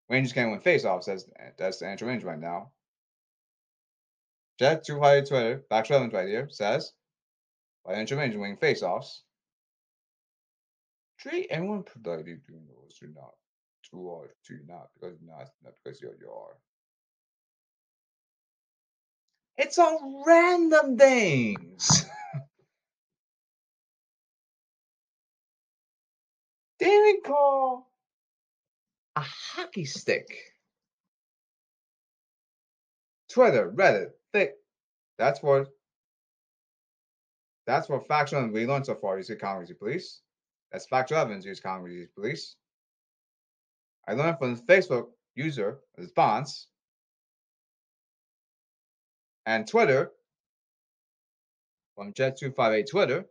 Rangers 0.08 0.32
can't 0.32 0.50
win 0.50 0.60
face 0.60 0.84
offs. 0.84 1.06
That's 1.06 1.26
that's 1.58 1.78
the 1.78 1.86
answer 1.86 2.06
range 2.06 2.24
right 2.24 2.38
now. 2.38 2.72
Jeff 4.58 4.82
two 4.82 4.98
five 4.98 5.22
eight 5.22 5.28
Twitter 5.28 5.64
back 5.70 5.88
right 5.90 6.28
here 6.28 6.48
says, 6.50 6.92
"By 7.84 7.94
answer 7.94 8.16
range 8.16 8.36
winning 8.36 8.56
face 8.56 8.82
offs." 8.82 9.22
Treat 11.18 11.46
anyone 11.50 11.84
productive 11.84 12.46
doing 12.46 12.66
those 12.66 12.98
or 13.00 13.08
not 13.08 13.34
too 13.94 14.00
or 14.00 14.28
too 14.46 14.58
not 14.66 14.88
because 14.94 15.16
not 15.24 15.48
not 15.62 15.74
because 15.82 16.00
you're 16.00 16.16
you 16.20 16.30
are. 16.30 16.56
It's 19.56 19.78
all 19.78 20.24
random 20.26 20.98
things. 20.98 22.06
They 26.80 26.98
would 26.98 27.22
call 27.24 27.88
a 29.16 29.20
hockey 29.20 29.84
stick. 29.84 30.26
Twitter, 33.30 33.72
Reddit, 33.74 34.10
thick. 34.32 34.54
That's 35.18 35.40
what 35.42 35.68
that's 37.66 37.88
what 37.88 38.06
factual 38.08 38.48
we 38.48 38.66
learned 38.66 38.86
so 38.86 38.96
far. 38.96 39.16
You 39.16 39.22
see 39.22 39.36
Congress 39.36 39.72
police. 39.78 40.20
That's 40.72 40.86
factual 40.86 41.18
evidence. 41.18 41.44
Use 41.44 41.60
Congress 41.60 42.08
police. 42.14 42.56
I 44.06 44.14
learned 44.14 44.38
from 44.38 44.56
Facebook 44.56 45.06
user 45.34 45.78
response. 45.96 46.68
And 49.46 49.66
Twitter 49.66 50.10
from 51.94 52.12
Jet258 52.12 52.90
Twitter. 52.90 53.24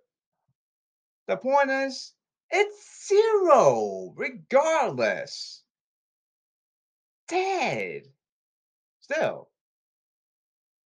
The 1.28 1.38
point 1.38 1.70
is, 1.70 2.14
it's 2.50 3.08
zero, 3.08 4.14
regardless. 4.16 5.64
Dead. 7.28 8.04
Still, 9.00 9.50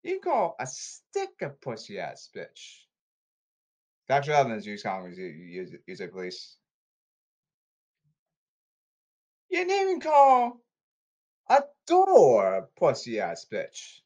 you 0.02 0.20
call 0.20 0.56
a 0.58 0.66
stick 0.66 1.30
a 1.42 1.50
pussy 1.50 1.98
ass 1.98 2.30
bitch. 2.34 2.84
Dr. 4.08 4.32
Evans 4.32 4.66
use 4.66 4.82
Congress, 4.82 5.18
you, 5.18 5.80
you 5.86 5.94
say 5.94 6.06
please. 6.06 6.56
You 9.50 9.64
didn't 9.64 9.88
even 9.88 10.00
call 10.00 10.60
a 11.48 11.62
door 11.86 12.68
pussy 12.76 13.20
ass 13.20 13.46
bitch. 13.50 14.00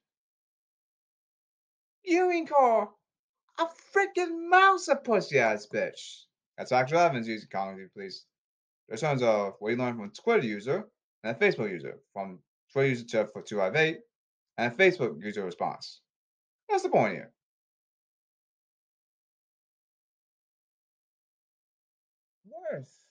You 2.04 2.30
even 2.30 2.46
call 2.46 2.98
a 3.58 3.66
freaking 3.94 4.48
mouse 4.48 4.88
a 4.88 4.96
pussy 4.96 5.38
ass 5.40 5.66
bitch. 5.72 6.24
That's 6.56 6.70
Dr. 6.70 6.96
Evans 6.96 7.26
using 7.26 7.48
Congress, 7.50 7.90
please. 7.94 8.24
There's 8.88 9.00
tons 9.00 9.22
of 9.22 9.54
what 9.58 9.70
you 9.70 9.76
learned 9.76 9.96
from 9.96 10.10
Twitter 10.10 10.46
user 10.46 10.84
and 11.24 11.36
a 11.36 11.38
Facebook 11.38 11.70
user. 11.70 11.98
From 12.12 12.38
Twitter 12.72 12.88
user 12.88 13.04
to 13.04 13.26
for 13.26 13.42
258 13.42 14.00
and 14.58 14.76
Facebook 14.76 15.22
user 15.22 15.44
response. 15.44 16.00
That's 16.68 16.82
the 16.82 16.88
point 16.88 17.14
here. 17.14 17.32
Worth 22.44 23.01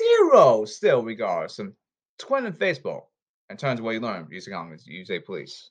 zero 0.00 0.64
still 0.64 1.02
regards 1.02 1.54
some 1.54 1.74
Twitter 2.18 2.46
and 2.46 2.58
Facebook 2.58 3.02
in 3.50 3.56
terms 3.56 3.80
of 3.80 3.84
what 3.84 3.92
you 3.92 4.00
learn 4.00 4.28
using 4.30 4.54
comments, 4.54 4.86
you 4.86 5.04
say 5.04 5.18
police. 5.18 5.68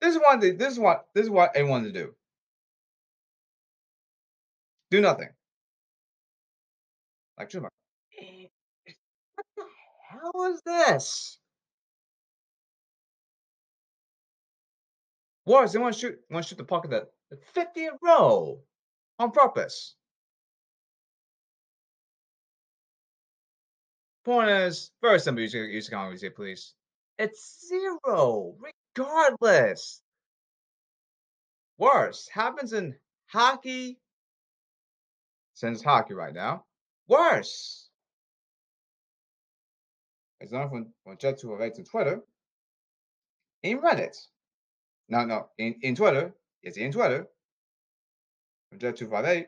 This 0.00 0.14
is 0.14 0.20
what 0.20 0.40
they, 0.40 0.52
this 0.52 0.72
is 0.72 0.78
what 0.78 1.06
this 1.14 1.24
is 1.24 1.30
what 1.30 1.52
they 1.52 1.62
wanted 1.62 1.92
to 1.92 2.00
do. 2.00 2.14
Do 4.90 5.00
nothing. 5.00 5.28
Like 7.38 7.50
Jim, 7.50 7.64
eh, 7.64 8.46
eh, 8.86 8.92
what 9.34 9.46
the 9.56 9.64
hell 10.08 10.52
is 10.52 10.60
this? 10.64 11.38
Worse, 15.46 15.72
they 15.72 15.78
want 15.78 15.94
to 15.94 16.00
shoot 16.00 16.18
want 16.30 16.44
to 16.44 16.48
shoot 16.48 16.58
the 16.58 16.64
puck 16.64 16.84
at 16.84 16.90
the 16.90 17.38
50th 17.54 17.98
row 18.02 18.60
on 19.18 19.30
purpose. 19.32 19.96
Point 24.24 24.50
is, 24.50 24.90
very 25.00 25.18
simple 25.18 25.42
use, 25.42 25.54
use 25.54 25.88
Congress 25.88 26.20
here, 26.20 26.30
please. 26.30 26.74
It's 27.18 27.66
zero, 27.68 28.54
regardless. 28.96 30.02
Worse 31.78 32.28
happens 32.28 32.74
in 32.74 32.94
hockey, 33.28 33.98
since 35.54 35.82
hockey 35.82 36.14
right 36.14 36.34
now. 36.34 36.64
Worse. 37.08 37.88
It's 40.40 40.52
not 40.52 40.70
from, 40.70 40.92
from 41.04 41.16
Jet 41.18 41.38
to 41.40 41.54
Evade 41.54 41.74
to 41.74 41.84
Twitter. 41.84 42.20
In 43.62 43.80
Reddit. 43.80 44.16
No, 45.08 45.24
no, 45.24 45.48
in, 45.58 45.74
in 45.82 45.94
Twitter. 45.94 46.32
It's 46.62 46.76
in 46.76 46.92
Twitter. 46.92 47.26
From 48.70 48.78
Jet258 48.78 49.46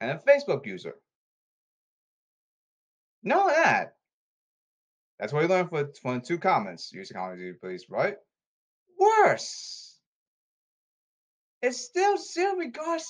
and 0.00 0.10
a 0.10 0.18
Facebook 0.18 0.64
user. 0.64 0.94
Know 3.22 3.48
that. 3.48 3.96
That's 5.20 5.34
what 5.34 5.42
you 5.42 5.48
learned 5.48 5.68
for, 5.68 5.86
from 6.00 6.22
two 6.22 6.38
comments. 6.38 6.90
Use 6.94 7.08
the 7.08 7.14
comments, 7.14 7.58
please, 7.60 7.84
right? 7.90 8.16
Worse. 8.98 9.98
It's 11.60 11.78
still 11.78 12.16
zero 12.16 12.56
regards 12.56 13.06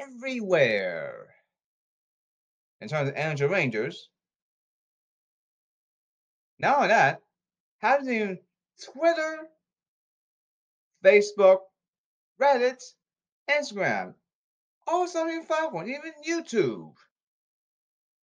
everywhere. 0.00 1.26
In 2.80 2.88
terms 2.88 3.08
of 3.08 3.16
NHL 3.16 3.50
Rangers. 3.50 4.08
Not 6.60 6.76
only 6.76 6.88
that, 6.88 7.20
how 7.80 7.98
do 7.98 8.12
you 8.12 8.38
Twitter, 8.92 9.38
Facebook, 11.04 11.58
Reddit, 12.40 12.80
Instagram, 13.50 14.14
all 14.86 15.08
social 15.08 15.44
platforms, 15.46 15.88
even 15.88 16.12
YouTube. 16.24 16.92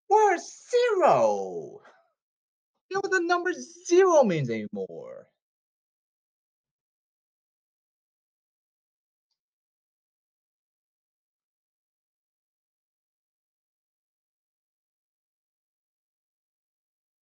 We're 0.09 0.37
zero. 0.37 1.81
You 2.89 2.95
know 2.95 3.01
what 3.03 3.11
the 3.11 3.25
number 3.25 3.53
zero 3.53 4.23
means 4.23 4.49
anymore. 4.49 5.27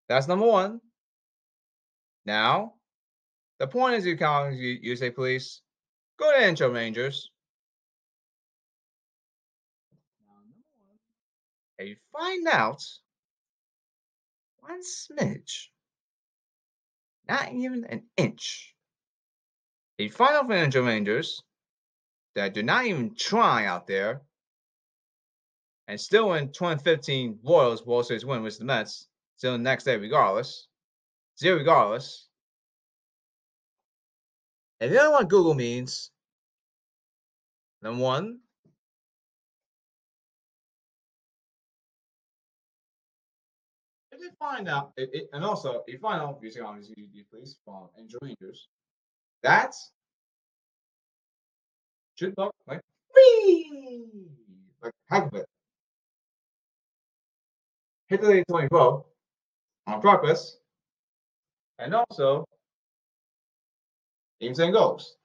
That's 0.07 0.27
number 0.27 0.45
one. 0.45 0.81
Now, 2.25 2.73
the 3.59 3.67
point 3.67 3.95
is 3.95 4.05
you 4.05 4.17
count 4.17 4.55
you, 4.55 4.77
you 4.81 4.95
say 4.95 5.09
police, 5.11 5.61
go 6.19 6.31
to 6.31 6.47
Intro 6.47 6.69
Rangers. 6.69 7.31
And 11.77 11.89
you 11.89 11.95
find 12.11 12.47
out 12.47 12.81
one 14.67 14.81
smidge, 14.81 15.67
not 17.27 17.51
even 17.53 17.85
an 17.85 18.03
inch. 18.17 18.73
You 19.97 20.09
Final 20.09 20.41
from 20.71 20.85
Rangers 20.85 21.41
that 22.35 22.53
do 22.53 22.63
not 22.63 22.85
even 22.85 23.15
try 23.15 23.65
out 23.65 23.87
there 23.87 24.21
and 25.87 25.99
still 25.99 26.33
in 26.33 26.47
2015 26.51 27.39
Royals 27.43 27.85
World 27.85 28.07
Series 28.07 28.25
win 28.25 28.43
with 28.43 28.57
the 28.57 28.65
Mets 28.65 29.07
still 29.37 29.53
the 29.53 29.57
next 29.57 29.83
day 29.83 29.97
regardless. 29.97 30.67
Zero 31.39 31.57
regardless. 31.57 32.27
If 34.79 34.91
you 34.91 34.97
don't 34.97 35.05
know 35.05 35.11
what 35.11 35.29
Google 35.29 35.53
means, 35.53 36.11
number 37.81 38.03
one, 38.03 38.39
find 44.39 44.67
out, 44.67 44.91
it, 44.97 45.09
it, 45.13 45.29
and 45.33 45.43
also 45.43 45.83
if 45.85 45.93
you 45.93 45.99
find 45.99 46.21
out 46.21 46.39
using 46.41 46.63
obviously 46.63 46.95
please 47.31 47.57
from 47.65 47.89
NHL 47.99 48.17
Rangers, 48.21 48.67
that's 49.43 49.91
should 52.15 52.33
look 52.37 52.53
like 52.67 52.81
wee 53.15 54.09
like 54.81 54.93
heck 55.09 55.27
of 55.27 55.33
it. 55.33 55.45
Hit 58.07 58.21
the 58.21 58.43
20 58.49 58.67
12 58.69 59.05
on 59.87 60.01
purpose, 60.01 60.57
and 61.79 61.95
also 61.95 62.45
even 64.39 64.61
and 64.61 64.73
goals. 64.73 65.15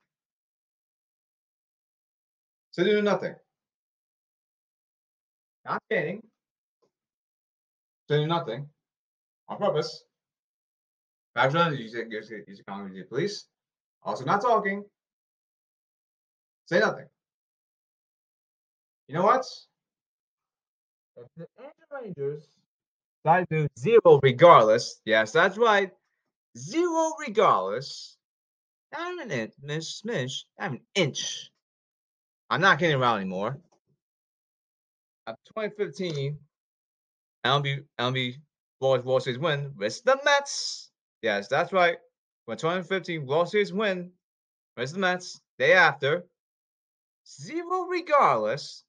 So 2.72 2.84
do 2.84 3.02
nothing. 3.02 3.34
Not 5.64 5.82
skating. 5.90 6.22
So 8.08 8.16
do 8.16 8.26
nothing 8.26 8.68
on 9.50 9.58
purpose. 9.58 10.04
Say, 11.36 11.44
you 11.44 11.88
say, 11.88 12.04
you 12.10 12.22
say, 12.22 13.02
police. 13.08 13.46
Also 14.02 14.24
not 14.24 14.40
talking. 14.40 14.84
Say 16.66 16.78
nothing. 16.80 17.06
You 19.08 19.16
know 19.16 19.24
what? 19.24 19.44
If 21.16 21.26
the 21.36 21.46
Rangers 21.92 22.48
I 23.24 23.44
do 23.50 23.68
zero 23.78 24.20
regardless. 24.22 25.00
Yes, 25.04 25.32
that's 25.32 25.58
right. 25.58 25.90
Zero 26.56 27.12
regardless. 27.18 28.16
I'm 28.94 29.18
an 29.18 29.30
inch, 29.30 29.52
Miss 29.62 30.00
Smish. 30.00 30.44
I'm 30.58 30.74
an 30.74 30.80
inch. 30.94 31.50
I'm 32.48 32.60
not 32.60 32.78
getting 32.78 33.00
around 33.00 33.18
anymore. 33.18 33.58
Of 35.26 35.36
2015, 35.54 36.38
LB 37.44 37.84
LB 38.00 38.34
World 38.80 39.04
World 39.04 39.26
win 39.38 39.72
with 39.76 40.02
the 40.04 40.18
Mets. 40.24 40.90
Yes, 41.22 41.48
that's 41.48 41.72
right. 41.72 41.98
When 42.46 42.56
2015 42.56 43.26
World 43.26 43.50
Series 43.50 43.72
win 43.72 44.10
with 44.76 44.92
the 44.92 44.98
Mets, 44.98 45.40
day 45.58 45.74
after, 45.74 46.24
zero 47.26 47.82
regardless. 47.82 48.84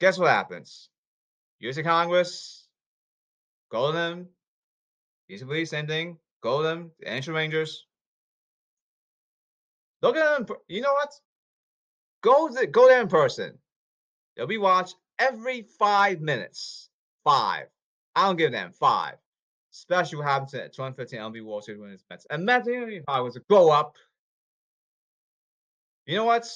Guess 0.00 0.18
what 0.18 0.30
happens? 0.30 0.88
Use 1.58 1.78
Congress, 1.82 2.68
go 3.70 3.90
to 3.90 3.96
them. 3.96 4.28
Basically, 5.28 5.64
same 5.64 5.86
thing. 5.86 6.18
Go 6.42 6.62
to 6.62 6.90
the 7.00 7.12
Ancient 7.12 7.34
Rangers. 7.34 7.84
Look 10.02 10.16
at 10.16 10.46
them. 10.46 10.56
You 10.68 10.82
know 10.82 10.92
what? 10.92 11.12
Go 12.22 12.48
go 12.70 12.88
there 12.88 13.00
in 13.00 13.08
person. 13.08 13.58
They'll 14.36 14.46
be 14.46 14.58
watched 14.58 14.96
every 15.18 15.62
five 15.62 16.20
minutes. 16.20 16.90
Five. 17.24 17.66
I 18.16 18.26
don't 18.26 18.36
give 18.36 18.50
them 18.50 18.72
five. 18.72 19.16
Especially 19.72 20.16
what 20.16 20.26
happened 20.26 20.48
to 20.48 20.68
2015 20.70 21.18
MLB 21.20 21.44
World 21.44 21.64
Series 21.64 21.80
winners 21.80 22.04
Mets. 22.08 22.26
Imagine 22.30 22.88
if 22.90 23.04
I 23.06 23.20
was 23.20 23.34
to 23.34 23.42
go 23.50 23.70
up. 23.70 23.94
You 26.06 26.16
know 26.16 26.24
what? 26.24 26.48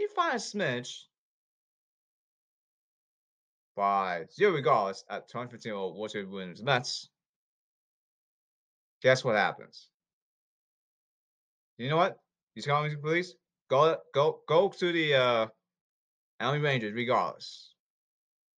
You 0.00 0.08
find 0.08 0.34
a 0.34 0.38
smidge 0.38 1.04
by 3.76 4.24
zero 4.34 4.52
regardless 4.52 5.04
at 5.08 5.28
2015 5.28 5.72
World 5.72 6.10
Series 6.10 6.28
winners 6.28 6.62
Mets. 6.62 7.08
Guess 9.02 9.24
what 9.24 9.36
happens? 9.36 9.88
You 11.78 11.88
know 11.88 11.96
what? 11.98 12.18
You 12.56 12.62
These 12.62 12.66
comments, 12.66 12.96
please 13.00 13.36
go 13.70 13.96
go 14.12 14.40
go 14.48 14.70
to 14.70 14.92
the 14.92 15.14
uh 15.14 15.46
Army 16.40 16.58
Rangers 16.58 16.94
regardless. 16.94 17.74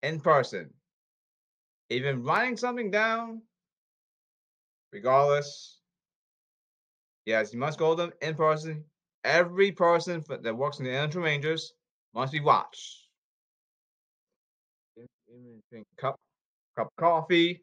In 0.02 0.20
person. 0.20 0.70
Even 1.90 2.22
writing 2.22 2.56
something 2.56 2.90
down, 2.90 3.42
regardless. 4.92 5.80
Yes, 7.24 7.52
you 7.52 7.58
must 7.58 7.78
go 7.78 7.94
to 7.94 8.02
them 8.02 8.12
in 8.22 8.34
person. 8.34 8.84
Every 9.24 9.72
person 9.72 10.24
that 10.28 10.56
works 10.56 10.78
in 10.78 10.84
the 10.84 10.98
Army 10.98 11.16
Rangers 11.16 11.74
must 12.14 12.32
be 12.32 12.40
watched. 12.40 13.08
Drink 15.70 15.86
cup 15.98 16.16
cup 16.76 16.86
of 16.86 16.96
coffee 16.96 17.62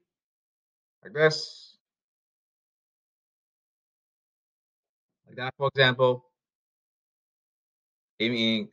like 1.03 1.13
this. 1.13 1.77
Like 5.27 5.37
that, 5.37 5.53
for 5.57 5.69
example. 5.73 6.25
Even 8.19 8.37
eating 8.37 8.69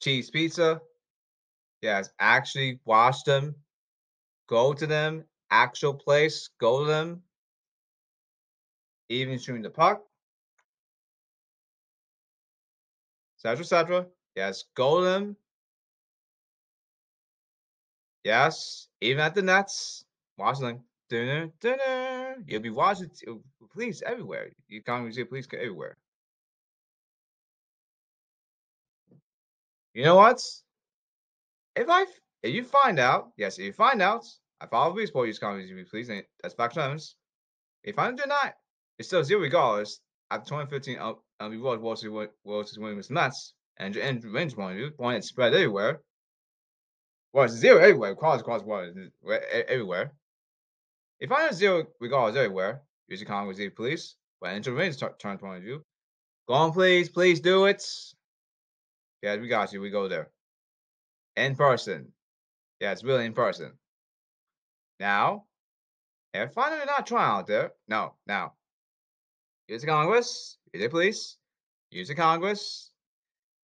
cheese 0.00 0.30
pizza. 0.30 0.80
Yes, 1.82 2.10
actually 2.18 2.80
watch 2.84 3.24
them. 3.24 3.54
Go 4.50 4.74
to 4.74 4.86
them. 4.86 5.24
Actual 5.52 5.94
place. 5.94 6.50
Go 6.58 6.80
to 6.80 6.86
them. 6.86 7.22
Even 9.08 9.38
shooting 9.38 9.62
the 9.62 9.70
puck. 9.70 10.02
Etc. 13.38 13.60
Etc. 13.60 14.06
Yes, 14.34 14.64
go 14.74 14.98
to 14.98 15.04
them. 15.04 15.36
Yes, 18.24 18.88
even 19.00 19.20
at 19.20 19.34
the 19.34 19.42
Nets. 19.42 20.04
Watching 20.36 20.82
dinner, 21.08 21.50
dinner. 21.60 22.36
You'll 22.46 22.60
be 22.60 22.70
watching 22.70 23.10
uh, 23.28 23.34
police 23.72 24.02
everywhere. 24.04 24.50
You 24.68 24.82
can't 24.82 25.14
see 25.14 25.24
police 25.24 25.46
everywhere. 25.52 25.96
You 29.94 30.04
know 30.04 30.16
what? 30.16 30.40
If 31.76 31.88
I 31.88 32.06
if 32.42 32.54
you 32.54 32.64
find 32.64 32.98
out, 32.98 33.30
yes, 33.36 33.58
if 33.58 33.64
you 33.66 33.72
find 33.72 34.00
out, 34.00 34.24
I 34.60 34.66
follow 34.66 34.94
for 35.12 35.26
use 35.26 35.38
comments, 35.38 35.70
please. 35.90 36.10
That's 36.42 36.54
back 36.54 36.74
terms. 36.74 37.16
If 37.82 37.98
I 37.98 38.10
deny, 38.10 38.52
it's 38.98 39.08
still 39.08 39.24
zero 39.24 39.40
regardless. 39.40 40.00
After 40.30 40.50
2015, 40.50 40.98
I'll, 40.98 41.50
be 41.50 41.56
World 41.56 41.98
Series 41.98 42.28
winning 42.78 42.96
with 42.96 43.10
Mets 43.10 43.54
and 43.78 43.96
and 43.96 44.22
range 44.24 44.54
point 44.54 44.76
view, 44.76 44.90
point 44.90 45.18
it 45.18 45.24
spread 45.24 45.54
everywhere. 45.54 46.00
Well, 47.32 47.44
it's 47.44 47.54
zero 47.54 47.78
everywhere. 47.78 48.14
Cross 48.14 48.42
cross 48.42 48.62
water 48.62 49.10
everywhere. 49.68 50.12
If 51.18 51.32
I 51.32 51.42
have 51.42 51.54
zero 51.54 51.86
regardless 52.00 52.36
everywhere, 52.36 52.82
use 53.08 53.20
the 53.20 53.26
Congress 53.26 53.60
police. 53.74 54.16
When 54.40 54.54
enter 54.54 54.72
range 54.72 54.98
turn 54.98 55.38
point 55.38 55.58
of 55.58 55.62
view, 55.62 55.84
go 56.48 56.54
on, 56.54 56.72
please, 56.72 57.08
please 57.08 57.40
do 57.40 57.66
it. 57.66 57.82
Yeah, 59.22 59.36
we 59.36 59.48
got 59.48 59.72
you. 59.72 59.80
We 59.80 59.90
go 59.90 60.08
there. 60.08 60.30
In 61.36 61.56
person. 61.56 62.12
Yeah, 62.80 62.92
it's 62.92 63.04
really 63.04 63.26
in 63.26 63.34
person. 63.34 63.72
Now, 64.98 65.44
if 66.32 66.52
finally 66.52 66.84
not 66.86 67.06
trying 67.06 67.40
out 67.40 67.46
there, 67.46 67.72
no, 67.88 68.14
now. 68.26 68.54
Use 69.68 69.82
the 69.82 69.86
Congress, 69.86 70.58
use 70.72 70.82
the 70.82 70.88
police, 70.88 71.36
use 71.90 72.08
the 72.08 72.14
Congress, 72.14 72.90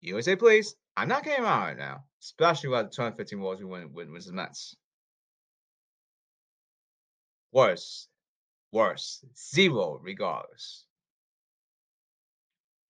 USA 0.02 0.36
police. 0.36 0.74
I'm 0.96 1.08
not 1.08 1.24
getting 1.24 1.44
around 1.44 1.62
right 1.62 1.76
now, 1.76 2.04
especially 2.22 2.70
with 2.70 2.86
the 2.86 2.90
2015 2.90 3.40
wars 3.40 3.58
we 3.58 3.64
win 3.64 3.92
with, 3.92 4.26
the 4.26 4.32
Mets. 4.32 4.76
Worse, 7.52 8.08
worse, 8.72 9.24
zero 9.36 9.98
regardless. 10.02 10.84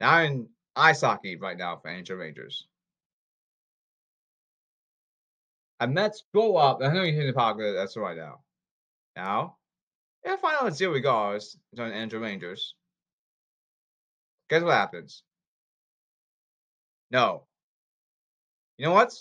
Now 0.01 0.21
in 0.21 0.49
ice 0.75 1.01
hockey 1.01 1.37
right 1.37 1.57
now 1.57 1.77
for 1.77 1.91
NHL 1.91 2.19
Rangers. 2.19 2.67
And 5.81 5.95
Mets 5.95 6.25
go 6.35 6.57
up. 6.57 6.81
I 6.83 6.89
know 6.89 7.03
you're 7.03 7.12
hitting 7.12 7.27
the 7.27 7.33
pocket. 7.33 7.71
Uh, 7.71 7.73
that's 7.73 7.97
right 7.97 8.17
now. 8.17 8.41
Now, 9.15 9.57
if 10.25 10.45
I 10.45 10.55
know 10.61 10.71
zero 10.71 10.93
regards 10.93 11.59
to 11.75 11.85
an 11.85 11.93
NHL 11.93 12.23
Rangers, 12.23 12.75
guess 14.49 14.62
what 14.62 14.73
happens? 14.73 15.23
No. 17.11 17.45
You 18.79 18.87
know 18.87 18.93
what? 18.93 19.12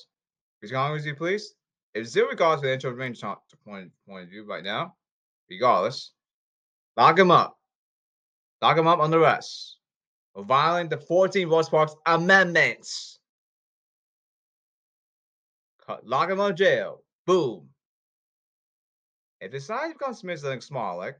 Because 0.59 0.71
Congress, 0.71 1.05
you 1.05 1.15
please. 1.15 1.55
If 1.93 2.07
zero 2.07 2.29
regards 2.29 2.61
to 2.61 2.67
the 2.67 2.77
NHL 2.77 2.97
Rangers 2.97 3.23
point, 3.65 3.91
point 4.07 4.23
of 4.23 4.29
view 4.29 4.45
right 4.45 4.63
now, 4.63 4.95
regardless, 5.49 6.11
lock 6.97 7.19
him 7.19 7.31
up. 7.31 7.57
Lock 8.61 8.77
him 8.77 8.87
up 8.87 8.99
on 8.99 9.11
the 9.11 9.19
rest 9.19 9.75
violating 10.43 10.89
the 10.89 10.97
14 10.97 11.47
Rose 11.47 11.69
Parks 11.69 11.95
amendments. 12.05 13.19
Lock 16.03 16.29
him 16.29 16.39
out 16.39 16.55
jail. 16.55 17.03
Boom. 17.25 17.69
If 19.39 19.51
the 19.51 19.59
size 19.59 19.93
becomes 19.93 20.19
something 20.19 20.61
small, 20.61 20.97
like 20.97 21.19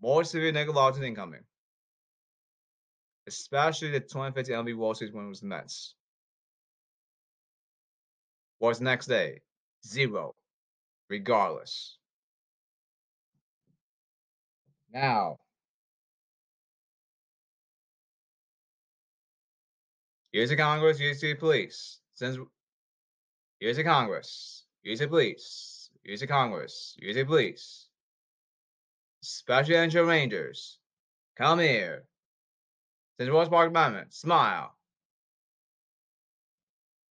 more 0.00 0.24
severe 0.24 0.52
negative 0.52 0.76
losses 0.76 1.02
incoming. 1.02 1.44
Especially 3.26 3.90
the 3.90 4.00
2015 4.00 4.54
MLB 4.54 4.76
World 4.76 4.96
Series 4.96 5.12
when 5.12 5.26
it 5.26 5.28
was 5.28 5.40
the 5.40 5.46
Mets. 5.46 5.94
What's 8.58 8.80
next 8.80 9.06
day? 9.06 9.42
Zero. 9.86 10.34
Regardless. 11.10 11.98
Now, 14.92 15.38
Here's 20.32 20.50
the 20.50 20.56
Congress, 20.56 20.98
here's 20.98 21.20
the 21.20 21.34
police. 21.34 22.00
Since 22.14 22.38
here's 23.60 23.76
the 23.76 23.84
Congress, 23.84 24.64
use 24.82 24.98
the 24.98 25.08
police, 25.08 25.90
use 26.04 26.20
the 26.20 26.26
Congress, 26.26 26.96
use 26.98 27.16
the 27.16 27.24
police. 27.24 27.86
Special 29.20 29.74
NHL 29.74 30.06
Rangers, 30.06 30.78
come 31.36 31.58
here. 31.58 32.04
Since 33.18 33.30
Rose 33.30 33.48
Park 33.48 33.70
Amendment, 33.70 34.14
smile. 34.14 34.74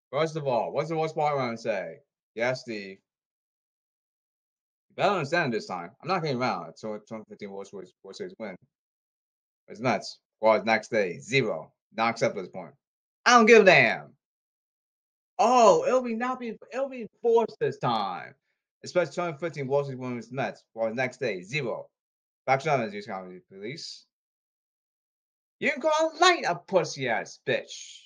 First 0.10 0.38
of 0.38 0.48
all, 0.48 0.72
what's 0.72 0.88
the 0.88 0.96
Rose 0.96 1.12
Park 1.12 1.34
Amendment 1.36 1.60
say? 1.60 1.98
Yes, 2.34 2.62
Steve. 2.62 2.98
You 4.90 4.96
better 4.96 5.16
understand 5.16 5.54
this 5.54 5.68
time. 5.68 5.92
I'm 6.02 6.08
not 6.08 6.24
getting 6.24 6.42
around. 6.42 6.70
It's 6.70 6.82
2015 6.82 7.52
World 7.52 7.68
Series 7.68 8.34
win. 8.40 8.56
It's 9.68 9.82
nuts. 9.82 10.20
Well, 10.40 10.64
next 10.64 10.92
day, 10.92 11.20
zero. 11.20 11.74
Not 11.96 12.12
acceptable 12.12 12.44
this 12.44 12.52
point. 12.52 12.74
I 13.26 13.34
don't 13.34 13.48
give 13.48 13.64
a 13.64 13.66
damn. 13.66 14.14
Oh, 15.40 15.86
it'll 15.86 16.02
be 16.02 16.16
not 16.16 16.40
be 16.40 16.58
it'll 16.74 16.90
be 16.90 17.02
enforced 17.02 17.58
this 17.60 17.78
time. 17.78 18.34
Especially 18.84 19.12
2015 19.12 19.68
Wall 19.68 19.84
Street 19.84 20.00
Women's 20.00 20.32
Mets. 20.32 20.64
Well, 20.74 20.90
the 20.90 20.96
next 20.96 21.20
day, 21.20 21.42
zero. 21.42 21.88
Back 22.46 22.62
to 22.62 22.70
the 22.70 22.88
news 22.88 23.06
comedy 23.06 23.42
police. 23.52 24.06
You 25.60 25.72
can 25.72 25.82
call 25.82 26.14
light 26.20 26.44
a 26.48 26.56
pussy 26.56 27.10
ass 27.10 27.40
bitch. 27.46 28.00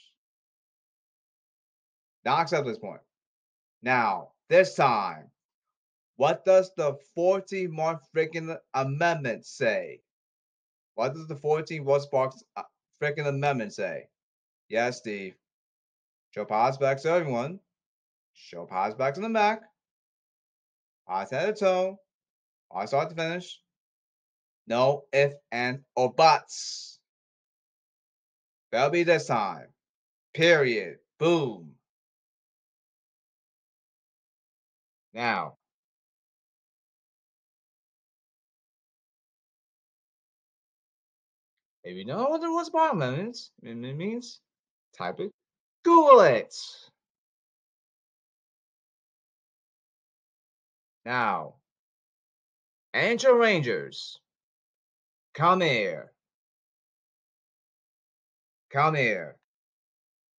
Not 2.24 2.42
accept 2.42 2.66
this 2.66 2.78
point. 2.78 3.02
Now, 3.82 4.30
this 4.50 4.76
time, 4.76 5.30
what 6.16 6.46
does 6.46 6.72
the 6.76 6.98
14th 7.18 7.70
more 7.70 8.00
freaking 8.16 8.58
amendment 8.74 9.46
say? 9.46 10.02
What 10.96 11.14
does 11.14 11.28
the 11.28 11.36
14th 11.36 11.84
What's 11.84 12.06
Box 12.06 12.44
uh, 12.56 12.64
freaking 13.02 13.28
amendment 13.28 13.74
say? 13.74 14.08
Yes, 14.70 14.98
Steve. 14.98 15.36
Show 16.32 16.46
pause 16.46 16.78
back 16.78 17.02
to 17.02 17.10
everyone. 17.10 17.60
Show 18.34 18.66
pause 18.66 18.96
back 18.96 19.16
to 19.16 19.22
the 19.22 19.30
back. 19.30 19.64
Pause 21.08 21.34
at 21.34 21.48
the 21.48 21.54
toe. 21.60 22.00
Pause 22.72 22.90
start 22.90 23.10
to 23.10 23.16
finish. 23.16 23.60
No 24.66 25.04
if, 25.12 25.34
and, 25.52 25.80
or 25.96 26.14
buts. 26.14 27.00
That'll 28.72 28.90
be 28.90 29.04
this 29.04 29.28
time. 29.28 29.68
Period. 30.34 31.00
Boom. 31.20 31.72
Now, 35.14 35.58
if 41.84 41.98
you 41.98 42.06
know 42.06 42.30
what 42.30 42.40
the 42.40 42.50
what's 42.50 42.70
bottom 42.70 43.00
means, 43.00 43.52
it 43.62 43.76
means 43.76 44.40
type 44.98 45.20
it, 45.20 45.34
Google 45.84 46.22
it. 46.22 46.56
Now, 51.06 51.56
NHL 52.96 53.40
Rangers, 53.40 54.20
come 55.34 55.62
here. 55.62 56.12
Come 58.72 58.96
here. 58.96 59.38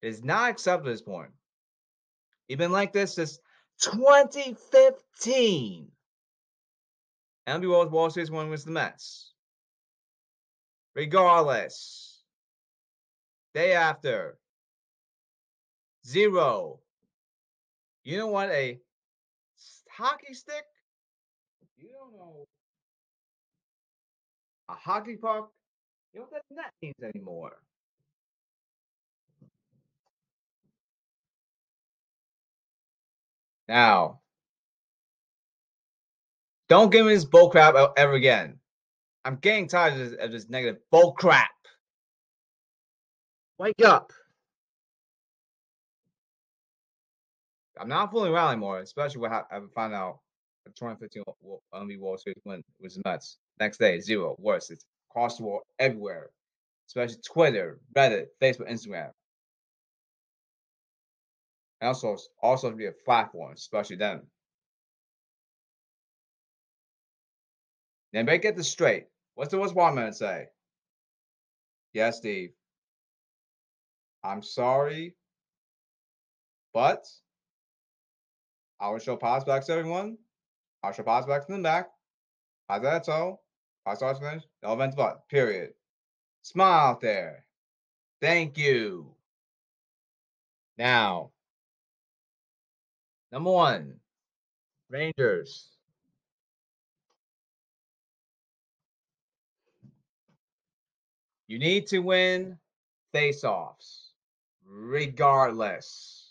It 0.03 0.09
is 0.09 0.23
not 0.23 0.51
acceptable 0.51 0.91
at 0.91 0.95
this 0.95 1.03
point. 1.03 1.31
You've 2.49 2.59
been 2.59 2.73
like 2.73 2.93
this 2.93 3.15
since 3.15 3.39
2015. 3.81 5.89
MLB 7.49 7.69
World 7.69 7.93
World 7.93 8.13
Series 8.13 8.31
one 8.31 8.51
was 8.51 8.65
the 8.65 8.71
Mets. 8.71 9.33
Regardless, 10.95 12.23
day 13.55 13.73
after, 13.73 14.39
zero. 16.07 16.81
You 18.05 18.19
know 18.19 18.29
what? 18.29 18.51
A 18.51 18.79
hockey 19.89 20.35
stick? 20.35 20.65
You 21.77 21.89
don't 21.99 22.13
know 22.17 22.47
a 24.69 24.75
hockey 24.75 25.17
puck? 25.17 25.51
You 26.13 26.21
don't 26.21 26.33
know 26.33 26.39
what 26.49 26.57
that 26.57 26.73
means 26.81 26.95
anymore. 27.03 27.53
Now, 33.69 34.21
don't 36.69 36.91
give 36.91 37.07
me 37.07 37.15
this 37.15 37.25
bull 37.25 37.51
crap 37.51 37.75
ever 37.97 38.15
again. 38.15 38.59
I'm 39.25 39.37
getting 39.37 39.69
tired 39.69 39.95
of 39.95 39.99
this, 39.99 40.19
of 40.21 40.33
this 40.33 40.49
negative 40.49 40.81
bull 40.91 41.13
crap. 41.13 41.51
Wake 43.59 43.85
up. 43.85 44.13
I'm 47.83 47.89
not 47.89 48.13
fooling 48.13 48.33
around 48.33 48.53
anymore, 48.53 48.79
especially 48.79 49.23
when 49.23 49.33
I 49.33 49.43
found 49.75 49.93
out 49.93 50.21
the 50.65 50.71
2015 50.71 51.25
MLB 51.75 51.99
World 51.99 52.21
Series 52.21 52.41
win 52.45 52.63
was 52.81 52.97
nuts. 53.05 53.39
Next 53.59 53.79
day, 53.79 53.99
zero. 53.99 54.37
Worse, 54.39 54.71
it's 54.71 54.85
across 55.11 55.39
the 55.39 55.43
world 55.43 55.63
everywhere, 55.81 56.31
especially 56.87 57.17
Twitter, 57.27 57.81
Reddit, 57.97 58.27
Facebook, 58.41 58.71
Instagram. 58.71 59.11
And 61.81 61.89
also, 61.89 62.17
also 62.41 62.71
be 62.71 62.87
a 62.87 62.93
platform, 62.93 63.55
especially 63.55 63.97
them. 63.97 64.29
Then 68.13 68.27
they 68.27 68.39
get 68.39 68.57
this 68.57 68.71
straight. 68.71 69.07
What's 69.35 69.51
the 69.51 69.59
what's 69.59 69.73
Waterman 69.73 70.13
say? 70.13 70.47
Yes, 71.95 72.19
Steve. 72.19 72.51
I'm 74.23 74.41
sorry, 74.41 75.17
but 76.73 77.05
I 78.83 78.91
will 78.91 78.99
show 78.99 79.15
back 79.17 79.45
to 79.47 79.73
everyone. 79.73 80.19
I'll 80.83 80.93
show 80.93 81.05
back 81.05 81.25
in 81.49 81.57
the 81.57 81.63
back. 81.63 81.89
How's 82.69 82.83
that 82.83 83.07
so? 83.07 83.39
How's 83.87 84.01
that 84.01 84.19
finish? 84.19 84.43
No 84.61 84.73
event 84.73 84.97
but 84.97 85.29
period. 85.29 85.75
Smile 86.43 86.89
out 86.89 87.01
there. 87.01 87.45
Thank 88.21 88.59
you. 88.59 89.15
Now, 90.77 91.31
number 93.31 93.53
one, 93.53 94.01
Rangers. 94.91 95.69
You 101.47 101.61
need 101.61 101.87
to 101.89 102.01
win 102.01 102.59
face-offs, 103.13 104.13
regardless. 104.67 106.22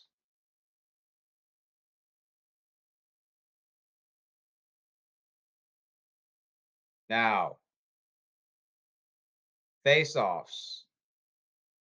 Now, 7.12 7.58
face-offs. 9.84 10.86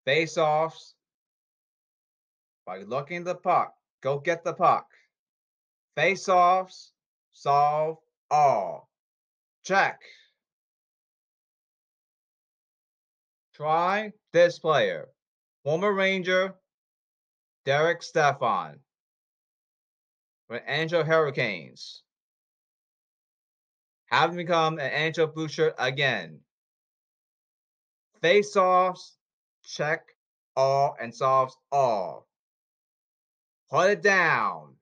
Face-offs. 0.04 0.96
By 2.66 2.78
looking 2.78 3.22
the 3.22 3.36
puck, 3.36 3.72
go 4.02 4.18
get 4.18 4.42
the 4.42 4.54
puck. 4.54 4.88
Face-offs, 5.94 6.90
solve 7.30 7.98
all. 8.28 8.90
Check. 9.64 10.00
Try 13.54 14.12
this 14.32 14.58
player. 14.58 15.10
Former 15.62 15.92
Ranger, 15.92 16.56
Derek 17.64 18.02
Stepan. 18.02 18.80
With 20.48 20.66
NHL 20.66 21.06
Hurricanes. 21.06 22.02
Have 24.10 24.34
become 24.34 24.78
an 24.78 24.90
Angel 24.92 25.26
Blue 25.26 25.48
Shirt 25.48 25.74
again. 25.78 26.40
Face 28.20 28.56
offs, 28.56 29.16
check 29.62 30.02
all 30.56 30.96
and 31.00 31.14
solves 31.14 31.56
all. 31.70 32.26
Put 33.70 33.90
it 33.90 34.02
down. 34.02 34.74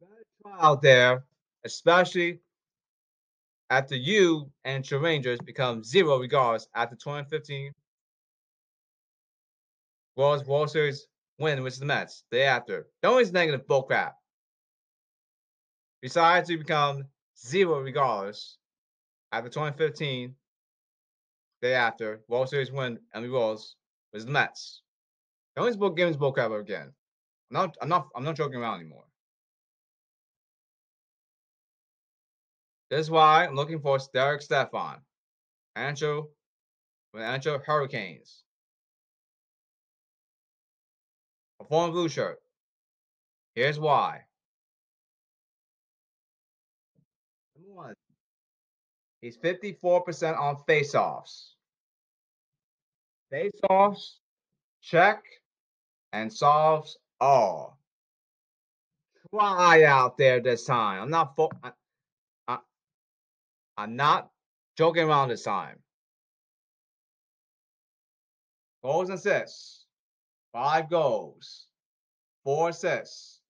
You 0.00 0.50
out 0.58 0.82
there, 0.82 1.24
especially 1.64 2.40
after 3.70 3.94
you 3.94 4.50
and 4.64 4.88
your 4.90 4.98
Rangers 4.98 5.40
become 5.40 5.84
zero 5.84 6.18
regards 6.18 6.68
after 6.74 6.96
2015 6.96 7.72
World, 10.16 10.46
World 10.46 10.70
Series 10.70 11.06
win, 11.38 11.62
which 11.62 11.74
is 11.74 11.78
the 11.78 11.86
Mets. 11.86 12.24
Day 12.30 12.42
after. 12.42 12.88
Don't 13.02 13.12
always 13.12 13.32
negative 13.32 13.66
bullcrap. 13.66 14.12
Besides, 16.02 16.48
to 16.48 16.58
become 16.58 17.04
zero 17.40 17.80
regardless 17.80 18.58
after 19.32 19.48
2015. 19.48 20.34
Day 21.62 21.74
after 21.74 22.22
World 22.28 22.48
Series 22.48 22.72
win, 22.72 22.98
MLB 23.14 23.32
Worlds 23.32 23.76
was 24.14 24.24
the 24.24 24.32
Mets. 24.32 24.82
Don't 25.54 25.64
always 25.64 25.76
book 25.76 25.94
games 25.94 26.16
bullcrap 26.16 26.58
again. 26.58 26.92
I'm 27.50 27.54
not. 27.54 27.76
I'm 27.82 27.88
not. 27.88 28.08
I'm 28.16 28.24
not 28.24 28.36
joking 28.36 28.60
around 28.60 28.80
anymore. 28.80 29.04
This 32.90 33.00
is 33.00 33.10
why 33.10 33.44
I'm 33.44 33.54
looking 33.54 33.80
for 33.80 33.98
Derek 34.12 34.42
Stepan, 34.42 35.00
Ancho, 35.76 36.28
with 37.12 37.22
Ancho 37.22 37.62
Hurricanes. 37.64 38.42
A 41.60 41.64
former 41.64 41.92
blue 41.92 42.08
shirt. 42.08 42.38
Here's 43.54 43.78
why. 43.78 44.22
Number 47.54 47.74
one, 47.74 47.94
he's 49.20 49.36
54% 49.38 50.38
on 50.38 50.56
face-offs. 50.66 51.54
Face-offs, 53.30 54.18
check, 54.82 55.22
and 56.12 56.32
solves 56.32 56.98
all. 57.20 57.78
Try 59.32 59.84
out 59.84 60.18
there 60.18 60.40
this 60.40 60.64
time. 60.64 61.02
I'm 61.02 61.10
not. 61.10 61.36
Fo- 61.36 61.50
I'm 63.76 63.96
not 63.96 64.30
joking 64.76 65.04
around 65.08 65.28
this 65.28 65.42
time. 65.44 65.78
Goals 68.82 69.08
and 69.08 69.18
assists. 69.18 69.86
Five 70.52 70.90
goals. 70.90 71.66
Four 72.44 72.70
assists. 72.70 73.40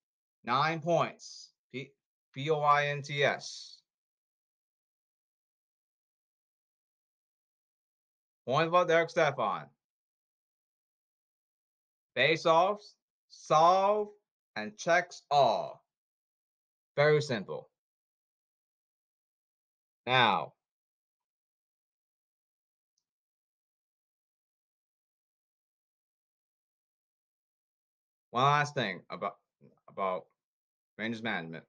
Nine 0.45 0.81
points. 0.81 1.51
P 1.73 2.49
O 2.51 2.61
I 2.61 2.87
N 2.87 3.03
T 3.03 3.25
S. 3.25 3.80
Point 8.51 8.67
about 8.67 8.89
Derek 8.89 9.09
Stepan. 9.09 9.67
Face 12.17 12.47
offs, 12.47 12.97
solve, 13.29 14.09
and 14.57 14.77
checks 14.77 15.23
all. 15.31 15.85
Very 16.97 17.23
simple. 17.23 17.69
Now, 20.05 20.55
one 28.31 28.43
last 28.43 28.75
thing 28.75 29.03
about 29.11 29.37
about 29.89 30.25
Rangers 30.99 31.23
management. 31.23 31.65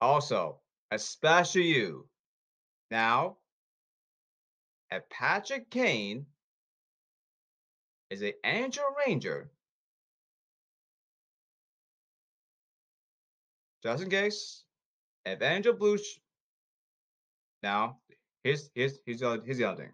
Also, 0.00 0.60
especially 0.90 1.64
you. 1.64 2.06
Now, 2.90 3.36
if 4.90 5.08
Patrick 5.10 5.70
Kane 5.70 6.26
is 8.10 8.22
an 8.22 8.32
NHL 8.44 8.94
Ranger, 9.06 9.50
just 13.82 14.02
in 14.02 14.10
case, 14.10 14.64
if 15.26 15.42
Angel 15.42 15.74
Blue. 15.74 15.98
Now, 17.62 17.98
here's 18.44 18.70
here's 18.74 18.98
here's 19.04 19.20
the 19.20 19.42
here's 19.44 19.58
the 19.58 19.64
other 19.64 19.84
thing. 19.84 19.92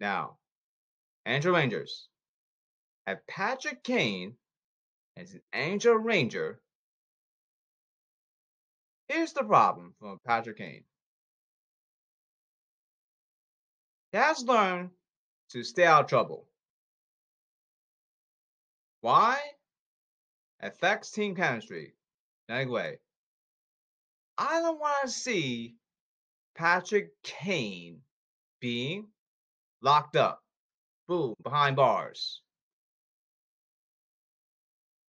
Now, 0.00 0.38
NHL 1.26 1.54
Rangers. 1.54 2.08
At 3.06 3.26
Patrick 3.26 3.82
Kane 3.82 4.34
as 5.18 5.34
an 5.34 5.42
NHL 5.52 6.02
Ranger. 6.02 6.60
Here's 9.08 9.32
the 9.32 9.42
problem 9.42 9.94
from 9.98 10.18
Patrick 10.24 10.58
Kane. 10.58 10.84
He 14.12 14.18
has 14.18 14.44
learned 14.44 14.90
to 15.50 15.64
stay 15.64 15.84
out 15.84 16.04
of 16.04 16.08
trouble. 16.08 16.46
Why? 19.00 19.38
Affects 20.60 21.10
team 21.10 21.34
chemistry. 21.34 21.94
Anyway, 22.48 22.98
I 24.36 24.60
don't 24.60 24.80
want 24.80 24.96
to 25.04 25.08
see 25.10 25.76
Patrick 26.54 27.10
Kane 27.22 28.00
being 28.60 29.08
locked 29.82 30.16
up, 30.16 30.42
boom, 31.06 31.34
behind 31.42 31.76
bars. 31.76 32.42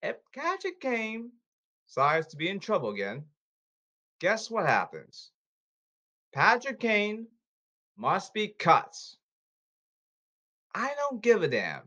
If 0.02 0.16
Patrick 0.34 0.80
Kane 0.80 1.32
decides 1.88 2.28
to 2.28 2.38
be 2.38 2.50
in 2.50 2.60
trouble 2.60 2.92
again, 2.92 3.26
guess 4.20 4.50
what 4.50 4.66
happens? 4.66 5.32
Patrick 6.34 6.80
Kane 6.80 7.28
must 7.98 8.34
be 8.34 8.48
cut. 8.48 8.96
I 10.74 10.92
don't 10.96 11.22
give 11.22 11.44
a 11.44 11.48
damn. 11.48 11.82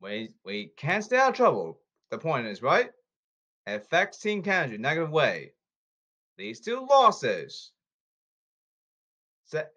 We, 0.00 0.30
we 0.44 0.72
can't 0.76 1.02
stay 1.02 1.16
out 1.16 1.30
of 1.30 1.36
trouble. 1.36 1.80
The 2.10 2.18
point 2.18 2.46
is, 2.46 2.62
right? 2.62 2.90
Affects 3.66 4.18
Team 4.18 4.42
Canada 4.42 4.78
negative 4.78 5.10
way. 5.10 5.52
These 6.36 6.60
two 6.60 6.86
losses. 6.88 7.72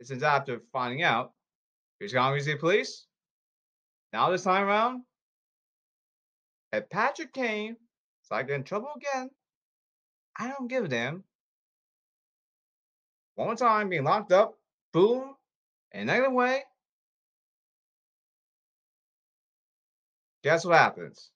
Since 0.01 0.23
after 0.23 0.61
finding 0.71 1.03
out, 1.03 1.33
here's 1.99 2.13
Congress 2.13 2.47
Police. 2.59 3.07
Now 4.13 4.29
this 4.29 4.43
time 4.43 4.63
around, 4.63 5.03
if 6.75 6.89
Patrick 6.89 7.33
Kane 7.33 7.75
is 8.23 8.31
like 8.31 8.49
in 8.49 8.63
trouble 8.63 8.89
again, 8.95 9.29
I 10.37 10.49
don't 10.49 10.67
give 10.67 10.85
a 10.85 10.87
damn. 10.87 11.23
One 13.35 13.47
more 13.47 13.55
time 13.55 13.89
being 13.89 14.03
locked 14.03 14.31
up, 14.31 14.57
boom, 14.93 15.35
in 15.91 16.01
a 16.01 16.05
negative 16.05 16.33
way. 16.33 16.63
Guess 20.43 20.65
what 20.65 20.77
happens? 20.77 21.31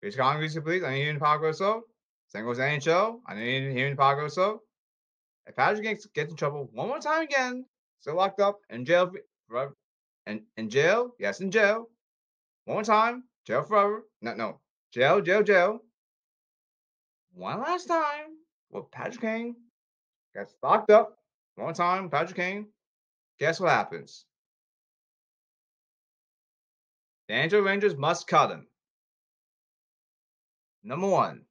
Here's 0.00 0.16
Congress, 0.16 0.56
please. 0.58 0.84
I 0.84 0.94
need 0.94 1.04
you 1.04 1.10
in 1.10 1.20
Pago 1.20 1.52
so. 1.52 1.82
Same 2.28 2.44
goes 2.44 2.58
NHL. 2.58 3.20
I 3.26 3.34
need 3.34 3.78
you 3.78 3.86
in 3.86 3.96
Pago 3.96 4.28
so. 4.28 4.62
If 5.46 5.56
Patrick 5.56 5.82
gets, 5.82 6.06
gets 6.06 6.30
in 6.30 6.36
trouble 6.36 6.68
one 6.72 6.88
more 6.88 7.00
time 7.00 7.22
again, 7.22 7.66
still 8.00 8.14
locked 8.14 8.40
up 8.40 8.60
in 8.70 8.84
jail. 8.84 9.10
In, 10.26 10.42
in 10.56 10.70
jail, 10.70 11.14
yes, 11.18 11.40
in 11.40 11.50
jail. 11.50 11.88
One 12.64 12.76
more 12.76 12.84
time, 12.84 13.24
jail 13.46 13.62
forever. 13.62 14.04
No, 14.22 14.34
no, 14.34 14.60
jail, 14.92 15.20
jail, 15.20 15.42
jail. 15.42 15.80
One 17.32 17.60
last 17.60 17.86
time 17.86 18.36
with 18.70 18.90
Patrick 18.90 19.20
Kane 19.20 19.56
gets 20.34 20.54
locked 20.62 20.90
up. 20.90 21.18
One 21.56 21.74
time, 21.74 22.10
Patrick 22.10 22.36
Kane. 22.36 22.66
Guess 23.38 23.60
what 23.60 23.70
happens? 23.70 24.24
The 27.28 27.34
NHL 27.34 27.64
Rangers 27.64 27.96
must 27.96 28.26
cut 28.26 28.50
him. 28.50 28.66
Number 30.82 31.08
one, 31.08 31.44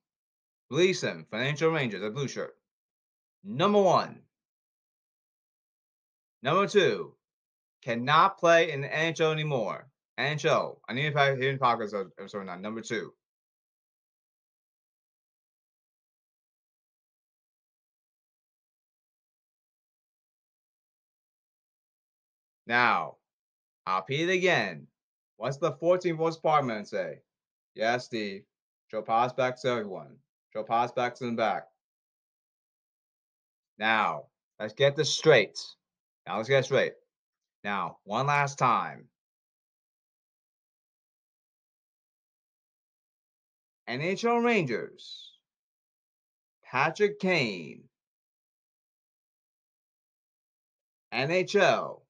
release 0.69 1.01
him 1.01 1.25
the 1.31 1.37
NHL 1.37 1.73
Rangers, 1.73 2.03
a 2.03 2.09
blue 2.09 2.27
shirt. 2.27 2.55
Number 3.43 3.81
one. 3.81 4.21
Number 6.41 6.67
two, 6.67 7.13
cannot 7.81 8.37
play 8.37 8.71
in 8.71 8.81
the 8.81 8.87
NHL 8.87 9.31
anymore. 9.31 9.88
NHL. 10.19 10.77
I 10.89 10.93
need 10.93 11.13
to 11.13 11.35
hear 11.35 11.49
in 11.49 11.57
progress 11.57 11.93
of 11.93 12.11
episode 12.19 12.45
nine. 12.45 12.61
Number 12.61 12.81
two. 12.81 13.13
Now, 22.67 23.15
I'll 23.87 24.01
repeat 24.01 24.29
it 24.29 24.33
again. 24.33 24.85
What's 25.37 25.57
the 25.57 25.71
14 25.71 26.17
voice 26.17 26.35
department 26.35 26.87
say? 26.87 27.21
Yes, 27.73 28.05
Steve. 28.05 28.43
Pass 29.07 29.33
back 29.33 29.59
to 29.61 29.69
everyone. 29.69 30.17
Pass 30.67 30.91
back 30.91 31.15
to 31.15 31.25
them 31.25 31.35
back. 31.35 31.63
Now, 33.79 34.25
let's 34.59 34.73
get 34.73 34.95
this 34.95 35.11
straight. 35.11 35.57
Now, 36.27 36.37
let's 36.37 36.49
get 36.49 36.65
straight. 36.65 36.93
Now, 37.63 37.97
one 38.03 38.27
last 38.27 38.57
time. 38.59 39.07
NHL 43.89 44.43
Rangers, 44.43 45.31
Patrick 46.63 47.19
Kane, 47.19 47.83
NHL. 51.11 52.01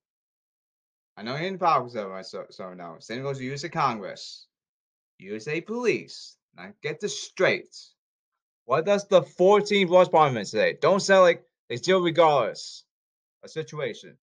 I 1.16 1.24
know 1.24 1.36
you're 1.38 1.48
in 1.48 1.58
politics 1.58 1.96
over 1.96 2.14
my 2.14 2.22
so, 2.22 2.46
so 2.50 2.74
now. 2.74 2.98
Same 3.00 3.24
goes 3.24 3.38
to 3.38 3.46
USA 3.46 3.70
Congress, 3.70 4.48
USA 5.20 5.62
Police. 5.62 6.36
Now 6.58 6.74
get 6.84 7.00
this 7.00 7.24
straight. 7.24 7.76
What 8.66 8.86
does 8.86 9.08
the 9.08 9.22
14th 9.22 9.88
Voice 9.88 10.10
Parliament 10.10 10.48
say? 10.48 10.78
Don't 10.82 11.00
say 11.00 11.18
like 11.18 11.44
they 11.70 11.78
still 11.78 12.02
regardless 12.02 12.84
a 13.44 13.48
situation. 13.48 14.18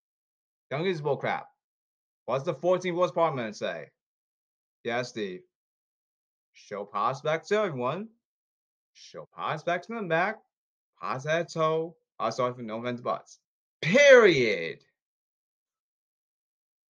Don't 0.70 0.84
get 0.84 0.92
this 0.92 1.00
bull 1.00 1.16
crap. 1.16 1.46
What's 2.26 2.44
the 2.44 2.54
14th 2.54 2.94
Voice 2.94 3.12
Parliament 3.12 3.56
say? 3.56 3.86
Yeah, 4.84 5.02
Steve. 5.02 5.40
Show 6.56 6.86
pass 6.86 7.20
back 7.20 7.46
to 7.46 7.56
everyone. 7.58 8.08
Show 8.94 9.28
pass 9.36 9.62
back 9.62 9.82
to 9.82 9.92
them 9.92 10.08
back. 10.08 10.38
Pass 11.00 11.24
that 11.24 11.52
toe. 11.52 11.94
I 12.18 12.30
sorry 12.30 12.54
for 12.54 12.62
no 12.62 12.80
offense 12.80 13.02
butts. 13.02 13.38
Period. 13.82 14.78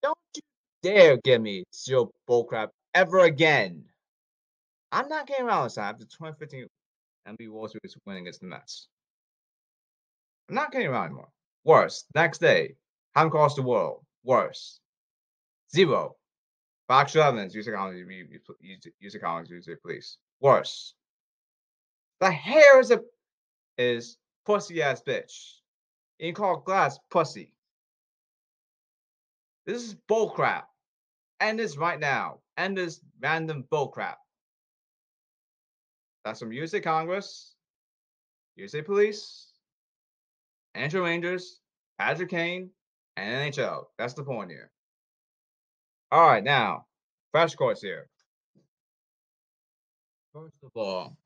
Don't 0.02 0.16
you 0.36 0.42
dare 0.82 1.16
give 1.18 1.42
me 1.42 1.64
zero 1.74 2.12
bullcrap 2.30 2.68
ever 2.94 3.20
again. 3.20 3.84
I'm 4.92 5.08
not 5.08 5.26
getting 5.26 5.46
around 5.46 5.64
this 5.64 5.74
time 5.74 5.94
after 5.94 6.04
2015 6.04 6.66
MLB 7.28 7.48
World 7.50 7.72
Series 7.72 7.96
winning 8.06 8.22
against 8.22 8.40
the 8.40 8.46
Mets. 8.46 8.86
I'm 10.48 10.54
not 10.54 10.70
getting 10.70 10.86
around 10.86 11.06
anymore. 11.06 11.28
Worse. 11.64 12.04
Next 12.14 12.38
day, 12.38 12.76
Ham 13.16 13.26
across 13.26 13.56
the 13.56 13.62
world. 13.62 14.04
Worse. 14.22 14.78
Zero. 15.74 16.15
Factual 16.88 17.22
evidence. 17.22 17.54
Use 17.54 17.68
economics. 17.68 17.98
Use, 18.60 18.86
use 19.00 19.14
economics. 19.14 19.50
Use 19.50 19.68
it, 19.68 19.82
please. 19.82 20.18
Worse. 20.40 20.94
The 22.20 22.30
hair 22.30 22.80
is 22.80 22.90
a 22.90 23.00
is 23.78 24.16
pussy 24.44 24.82
ass 24.82 25.02
bitch. 25.06 25.60
You 26.18 26.32
call 26.32 26.58
glass 26.60 26.98
pussy. 27.10 27.52
This 29.66 29.82
is 29.82 29.96
bullcrap. 30.08 30.62
End 31.40 31.58
this 31.58 31.76
right 31.76 32.00
now. 32.00 32.38
End 32.56 32.78
this 32.78 33.00
random 33.20 33.64
bullcrap. 33.70 34.14
That's 36.24 36.40
from 36.40 36.52
USA 36.52 36.80
Congress, 36.80 37.54
USA 38.56 38.82
Police, 38.82 39.52
NHL 40.76 41.04
Rangers, 41.04 41.60
Patrick 41.98 42.30
Kane, 42.30 42.70
and 43.16 43.52
NHL. 43.52 43.84
That's 43.98 44.14
the 44.14 44.24
point 44.24 44.50
here. 44.50 44.70
All 46.10 46.26
right, 46.26 46.44
now, 46.44 46.86
fresh 47.32 47.54
course 47.54 47.80
here. 47.80 48.08
First 50.32 50.56
of 50.62 50.70
all, 50.74 51.16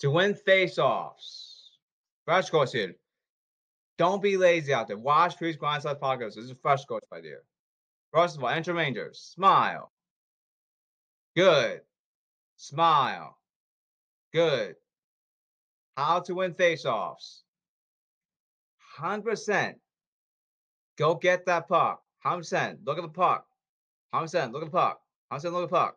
to 0.00 0.10
win 0.10 0.34
face-offs, 0.34 1.78
fresh 2.24 2.50
course 2.50 2.72
here. 2.72 2.94
Don't 3.96 4.22
be 4.22 4.36
lazy 4.36 4.72
out 4.72 4.88
there. 4.88 4.98
Watch 4.98 5.36
Priest 5.36 5.58
Grindside 5.58 5.98
podcast. 6.00 6.34
This 6.34 6.44
is 6.44 6.50
a 6.50 6.56
fresh 6.56 6.84
course 6.84 7.04
right 7.10 7.24
here. 7.24 7.42
First 8.12 8.36
of 8.36 8.44
all, 8.44 8.50
NHL 8.50 8.76
Rangers, 8.76 9.20
smile. 9.34 9.90
Good. 11.34 11.80
Smile. 12.56 13.38
Good. 14.32 14.74
How 15.96 16.20
to 16.20 16.34
win 16.34 16.54
face-offs. 16.54 17.42
100%. 18.98 19.74
Go 20.96 21.14
get 21.14 21.46
that 21.46 21.68
puck. 21.68 22.02
100%. 22.28 22.78
Look 22.84 22.98
at 22.98 23.02
the 23.02 23.08
puck. 23.08 23.46
100%. 24.14 24.52
Look 24.52 24.62
at 24.62 24.66
the 24.66 24.76
puck. 24.76 25.00
100% 25.32 25.44
look 25.52 25.54
at 25.54 25.60
the 25.60 25.68
puck. 25.68 25.96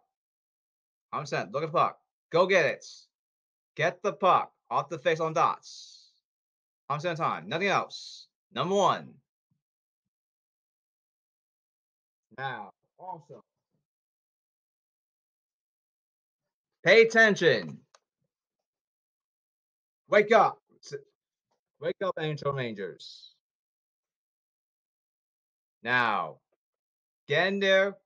100%. 1.14 1.52
Look 1.52 1.64
at 1.64 1.72
the 1.72 1.78
puck. 1.78 2.00
Go 2.32 2.48
get 2.48 2.66
it. 2.66 2.86
Get 3.76 4.02
the 4.04 4.14
puck 4.14 4.52
off 4.70 4.90
the 4.90 5.00
face 5.00 5.20
on 5.20 5.34
dots. 5.34 6.12
100% 6.90 7.16
time. 7.16 7.48
Nothing 7.50 7.68
else. 7.68 8.28
Number 8.54 8.76
one. 8.76 9.14
Now, 12.38 12.72
also, 12.98 13.44
Pay 16.84 17.04
attention. 17.04 17.78
Wake 20.10 20.32
up. 20.32 20.60
Wake 21.80 21.96
up, 22.04 22.16
NHL 22.16 22.56
Rangers. 22.56 23.31
Now, 25.84 26.38
there. 27.60 27.98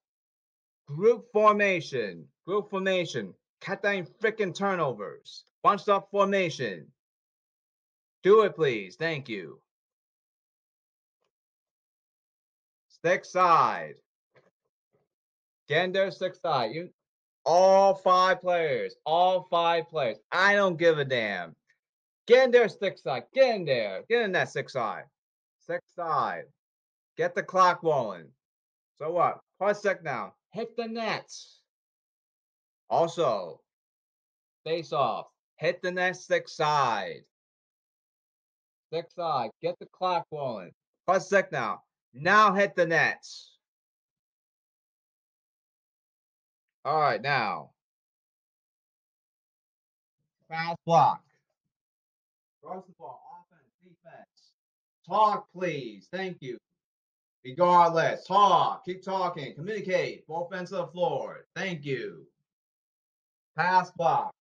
Group 0.87 1.25
formation. 1.31 2.25
Group 2.45 2.69
formation. 2.69 3.33
Cut 3.61 3.81
freaking 4.21 4.53
turnovers. 4.53 5.45
Bunched 5.63 5.89
up 5.89 6.09
formation. 6.11 6.87
Do 8.23 8.41
it, 8.41 8.55
please. 8.55 8.95
Thank 8.95 9.29
you. 9.29 9.59
Stick 12.89 13.25
side. 13.25 13.95
In 15.67 15.91
stick 16.11 16.35
side. 16.35 16.71
You 16.73 16.89
all 17.45 17.95
five 17.95 18.41
players. 18.41 18.95
All 19.05 19.47
five 19.49 19.89
players. 19.89 20.17
I 20.31 20.55
don't 20.55 20.77
give 20.77 20.97
a 20.97 21.05
damn. 21.05 21.55
Get 22.27 22.45
in 22.45 22.51
there, 22.51 22.67
stick 22.69 22.97
side. 22.97 23.23
Get 23.33 23.55
in 23.55 23.65
there. 23.65 24.03
Get 24.09 24.23
in 24.23 24.31
that 24.31 24.49
six 24.49 24.73
side. 24.73 25.03
Six 25.59 25.81
side. 25.95 26.45
Get 27.17 27.35
the 27.35 27.43
clock 27.43 27.81
rolling. 27.83 28.27
So 28.97 29.11
what? 29.11 29.39
Pause 29.59 29.81
sec 29.81 30.03
now. 30.03 30.33
Hit 30.51 30.75
the 30.75 30.87
nets. 30.87 31.59
Also, 32.89 33.61
face 34.65 34.93
off. 34.93 35.27
Hit 35.57 35.81
the 35.81 35.91
net 35.91 36.17
six 36.17 36.55
side. 36.55 37.23
Six 38.91 39.15
side. 39.15 39.49
Get 39.61 39.77
the 39.79 39.87
clock 39.87 40.25
rolling. 40.31 40.71
Pause 41.07 41.29
sec 41.29 41.51
now. 41.51 41.81
Now 42.13 42.53
hit 42.53 42.75
the 42.75 42.85
nets. 42.85 43.57
All 46.85 46.99
right, 46.99 47.21
now. 47.21 47.71
Fast 50.47 50.77
block. 50.85 51.23
Cross 52.63 52.83
the 52.85 52.93
ball. 52.99 53.21
Offense, 53.33 53.73
defense. 53.83 54.53
Talk, 55.07 55.47
please. 55.51 56.07
Thank 56.11 56.37
you. 56.41 56.57
Regardless, 57.45 58.25
talk. 58.25 58.83
Keep 58.85 59.03
talking. 59.03 59.53
Communicate. 59.53 60.25
Both 60.27 60.51
ends 60.51 60.71
of 60.73 60.87
the 60.87 60.91
floor. 60.91 61.45
Thank 61.55 61.85
you. 61.85 62.25
Pass 63.55 63.91
block. 63.91 64.31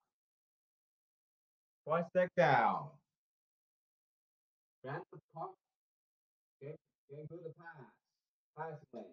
Twice 1.86 2.04
stick 2.08 2.30
down. 2.34 2.86
Grab 4.82 5.02
the 5.12 5.18
puck. 5.36 5.50
Get, 6.62 6.76
get 7.10 7.28
through 7.28 7.40
the 7.44 7.52
pass. 7.58 7.90
Pass 8.56 8.78
lanes. 8.94 9.06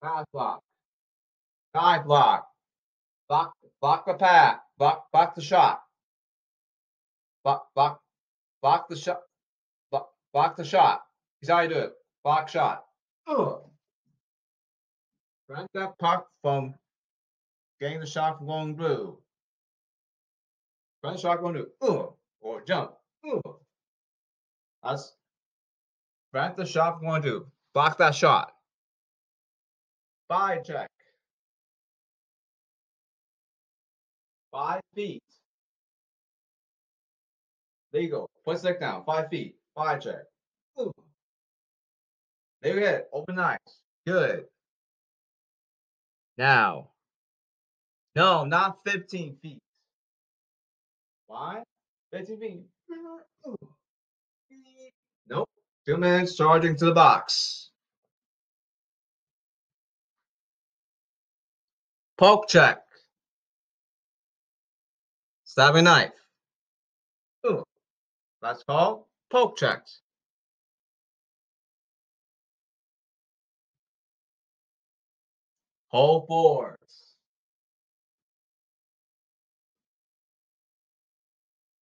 Pass 0.00 0.24
block. 0.32 0.60
Side 1.74 2.04
block. 2.04 2.46
Block, 3.28 3.52
block 3.80 4.06
the 4.06 4.14
pass. 4.14 4.58
Block, 4.78 5.06
block 5.12 5.34
the 5.34 5.42
shot. 5.42 5.80
Block, 7.42 7.66
block, 7.74 8.00
block 8.62 8.88
the 8.88 8.96
shot. 8.96 9.20
Block, 9.90 10.10
block 10.32 10.56
the 10.56 10.64
shot. 10.64 11.02
He's 11.40 11.50
how 11.50 11.66
do 11.66 11.74
it. 11.74 11.92
Block 12.24 12.48
shot. 12.48 12.86
Ugh. 13.26 13.60
Prevent 15.46 15.68
that 15.74 15.98
puck 15.98 16.26
from 16.42 16.74
getting 17.80 18.00
the 18.00 18.06
shot 18.06 18.38
from 18.38 18.46
going 18.46 18.74
blue. 18.74 19.18
Prevent 21.02 21.18
the 21.18 21.22
shot 21.22 21.40
going 21.40 21.54
to 21.54 21.68
ugh, 21.82 22.14
or 22.40 22.62
jump. 22.62 22.92
Ugh. 23.30 23.56
That's 24.82 25.12
prevent 26.32 26.56
the 26.56 26.64
shot 26.64 26.98
from 26.98 27.08
going 27.08 27.22
to 27.22 27.46
block 27.74 27.98
that 27.98 28.14
shot. 28.14 28.52
Five 30.28 30.64
check. 30.64 30.88
Five 34.50 34.80
feet. 34.94 35.22
Legal. 37.92 38.30
Put 38.46 38.60
stick 38.60 38.80
down. 38.80 39.04
Five 39.04 39.28
feet. 39.28 39.56
Five 39.74 40.00
check. 40.00 40.22
Ooh. 40.80 40.92
There 42.64 42.74
you 42.74 42.80
go. 42.80 43.02
Open 43.12 43.38
eyes. 43.38 43.58
Good. 44.06 44.46
Now. 46.38 46.88
No, 48.16 48.46
not 48.46 48.78
15 48.86 49.36
feet. 49.42 49.58
Why? 51.26 51.62
15 52.14 52.38
feet. 52.40 52.64
Nope. 55.28 55.48
Two 55.86 55.98
minutes 55.98 56.36
charging 56.36 56.74
to 56.76 56.86
the 56.86 56.94
box. 56.94 57.70
Poke 62.16 62.48
check. 62.48 62.80
Stabbing 65.44 65.84
knife. 65.84 66.12
Ooh. 67.46 67.62
That's 68.40 68.64
called 68.64 69.04
poke 69.30 69.58
checks. 69.58 70.00
Hold 75.94 76.26
boards. 76.26 77.14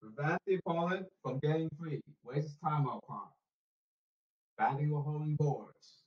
Prevent 0.02 0.38
the 0.46 0.56
opponent 0.56 1.06
from 1.22 1.38
getting 1.38 1.70
free. 1.80 2.02
Waste 2.22 2.48
his 2.48 2.56
timeout 2.62 3.00
clock. 3.06 3.32
Batting 4.58 4.92
or 4.92 5.02
holding 5.02 5.34
boards. 5.36 6.02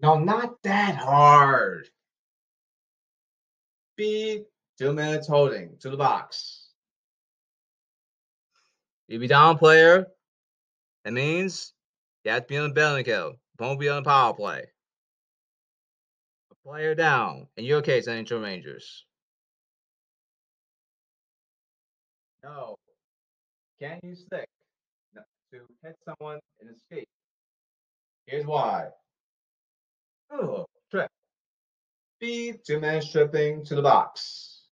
No, 0.00 0.18
not 0.18 0.54
that 0.62 0.94
hard. 0.94 1.90
Speed, 3.92 4.46
two 4.78 4.94
minutes 4.94 5.28
holding 5.28 5.76
to 5.80 5.90
the 5.90 5.98
box. 5.98 6.70
You 9.06 9.18
be 9.18 9.26
down 9.26 9.58
player, 9.58 10.06
that 11.04 11.12
means 11.12 11.74
you 12.24 12.30
have 12.30 12.44
to 12.44 12.48
be 12.48 12.56
on 12.56 12.70
the 12.70 12.74
belly 12.74 13.04
kill. 13.04 13.34
Won't 13.58 13.80
be 13.80 13.90
on 13.90 14.02
the 14.02 14.08
power 14.08 14.32
play. 14.32 14.64
Player 16.68 16.94
down. 16.94 17.46
In 17.56 17.64
your 17.64 17.80
case, 17.80 18.06
NHL 18.08 18.42
Rangers. 18.42 19.06
No. 22.44 22.76
Can 23.80 23.98
you 24.02 24.14
stick 24.14 24.46
to 25.16 25.60
hit 25.82 25.96
someone 26.04 26.38
and 26.60 26.68
escape? 26.68 27.08
Here's 28.26 28.44
why. 28.44 28.88
Oh, 30.30 30.66
trip. 30.90 31.08
Speed, 32.18 32.60
two 32.66 32.80
men 32.80 33.00
stripping 33.00 33.64
to 33.64 33.74
the 33.74 33.80
box. 33.80 34.64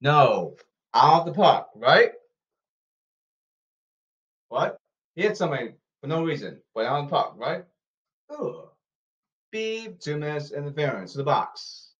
No, 0.00 0.56
out 0.94 1.20
of 1.20 1.26
the 1.26 1.32
puck, 1.32 1.68
right? 1.74 2.12
What? 4.48 4.78
He 5.14 5.22
hit 5.24 5.36
somebody 5.36 5.74
for 6.00 6.06
no 6.06 6.24
reason, 6.24 6.62
but 6.74 6.86
on 6.86 7.04
the 7.04 7.10
puck, 7.10 7.34
right? 7.36 7.64
Ugh. 8.30 8.70
Beep, 9.50 10.00
two 10.00 10.16
minutes 10.18 10.52
interference 10.52 11.12
to 11.12 11.18
the 11.18 11.24
box. 11.24 11.92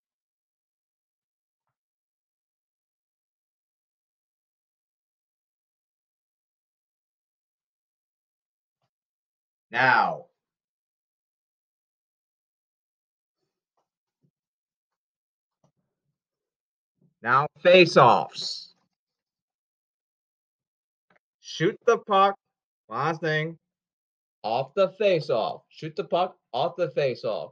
Now. 9.70 10.26
Now 17.22 17.47
face-offs. 17.62 18.74
Shoot 21.40 21.78
the 21.86 21.99
puck. 21.99 22.36
Last 22.88 23.20
thing. 23.20 23.59
Off 24.47 24.74
the 24.74 24.90
face-off. 24.90 25.62
Shoot 25.70 25.97
the 25.97 26.05
puck 26.05 26.36
off 26.53 26.76
the 26.76 26.88
face-off. 26.90 27.51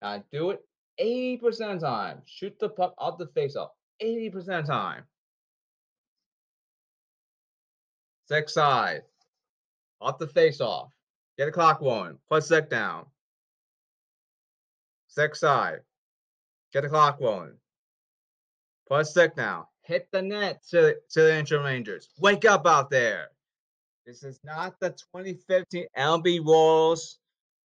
Now 0.00 0.22
do 0.30 0.50
it 0.50 0.60
80% 1.00 1.42
of 1.44 1.80
the 1.80 1.86
time. 1.86 2.22
Shoot 2.24 2.56
the 2.60 2.68
puck 2.68 2.94
off 2.98 3.18
the 3.18 3.26
face-off. 3.26 3.72
80% 4.00 4.36
of 4.36 4.46
the 4.46 4.62
time. 4.62 5.02
Six 8.28 8.54
side. 8.54 9.02
Off 10.00 10.18
the 10.18 10.28
face-off. 10.28 10.92
Get 11.36 11.48
a 11.48 11.50
clock 11.50 11.80
rolling. 11.80 12.16
Put 12.28 12.44
stick 12.44 12.70
down. 12.70 13.06
Six 15.08 15.40
side. 15.40 15.80
Get 16.72 16.82
the 16.82 16.88
clock 16.88 17.18
rolling. 17.20 17.56
Put 18.88 19.08
stick 19.08 19.36
now. 19.36 19.70
Hit 19.82 20.08
the 20.12 20.22
net 20.22 20.62
to, 20.70 20.94
to 21.10 21.22
the 21.22 21.36
Intro 21.36 21.64
Rangers. 21.64 22.08
Wake 22.20 22.44
up 22.44 22.68
out 22.68 22.88
there. 22.88 23.30
This 24.06 24.22
is 24.22 24.38
not 24.44 24.78
the 24.78 24.90
2015 24.90 25.86
LB 25.98 26.46
Royals 26.46 27.18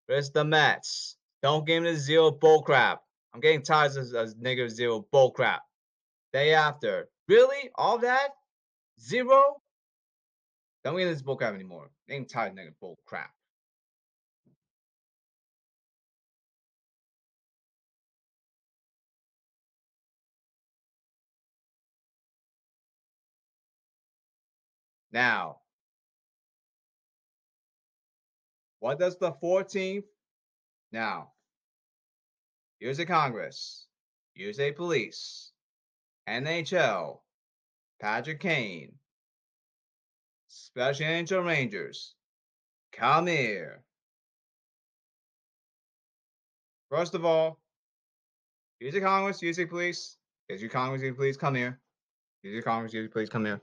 versus 0.10 0.32
the 0.32 0.44
Mets. 0.44 1.18
Don't 1.44 1.68
give 1.68 1.84
me 1.84 1.92
the 1.92 1.98
zero 1.98 2.32
bull 2.32 2.64
crap. 2.64 3.02
I'm 3.32 3.40
getting 3.42 3.62
tired 3.62 3.96
of 3.96 4.10
this 4.10 4.36
negative 4.40 4.72
zero 4.72 5.06
bull 5.12 5.30
crap. 5.32 5.62
Day 6.34 6.56
after. 6.56 7.10
Really? 7.28 7.70
All 7.76 8.00
that? 8.00 8.30
Zero? 9.00 9.62
Don't 10.84 10.98
get 10.98 11.06
this 11.06 11.22
bull 11.22 11.36
crap 11.36 11.54
anymore. 11.54 11.92
Getting 12.10 12.26
tired 12.26 12.58
of 12.58 12.80
bull 12.80 12.98
crap. 13.06 13.30
Now, 25.12 25.61
What 28.82 28.98
does 28.98 29.16
the 29.18 29.32
14th 29.32 30.06
now? 30.92 31.34
USA 32.80 33.06
Congress, 33.06 33.86
USA 34.34 34.72
Police, 34.72 35.52
NHL, 36.28 37.20
Patrick 38.02 38.40
Kane, 38.40 38.94
Special 40.48 41.06
NHL 41.06 41.46
Rangers, 41.46 42.16
come 42.92 43.28
here. 43.28 43.84
First 46.90 47.14
of 47.14 47.24
all, 47.24 47.60
USA 48.80 49.00
Congress, 49.00 49.44
USA 49.44 49.66
Police, 49.66 50.18
USA 50.50 50.68
Congress, 50.68 51.04
USA 51.04 51.16
Police, 51.16 51.38
come 51.38 51.54
here. 51.54 51.80
USA 52.42 52.64
Congress, 52.64 52.94
USA 52.94 53.12
Police, 53.12 53.30
come 53.30 53.46
here. 53.46 53.62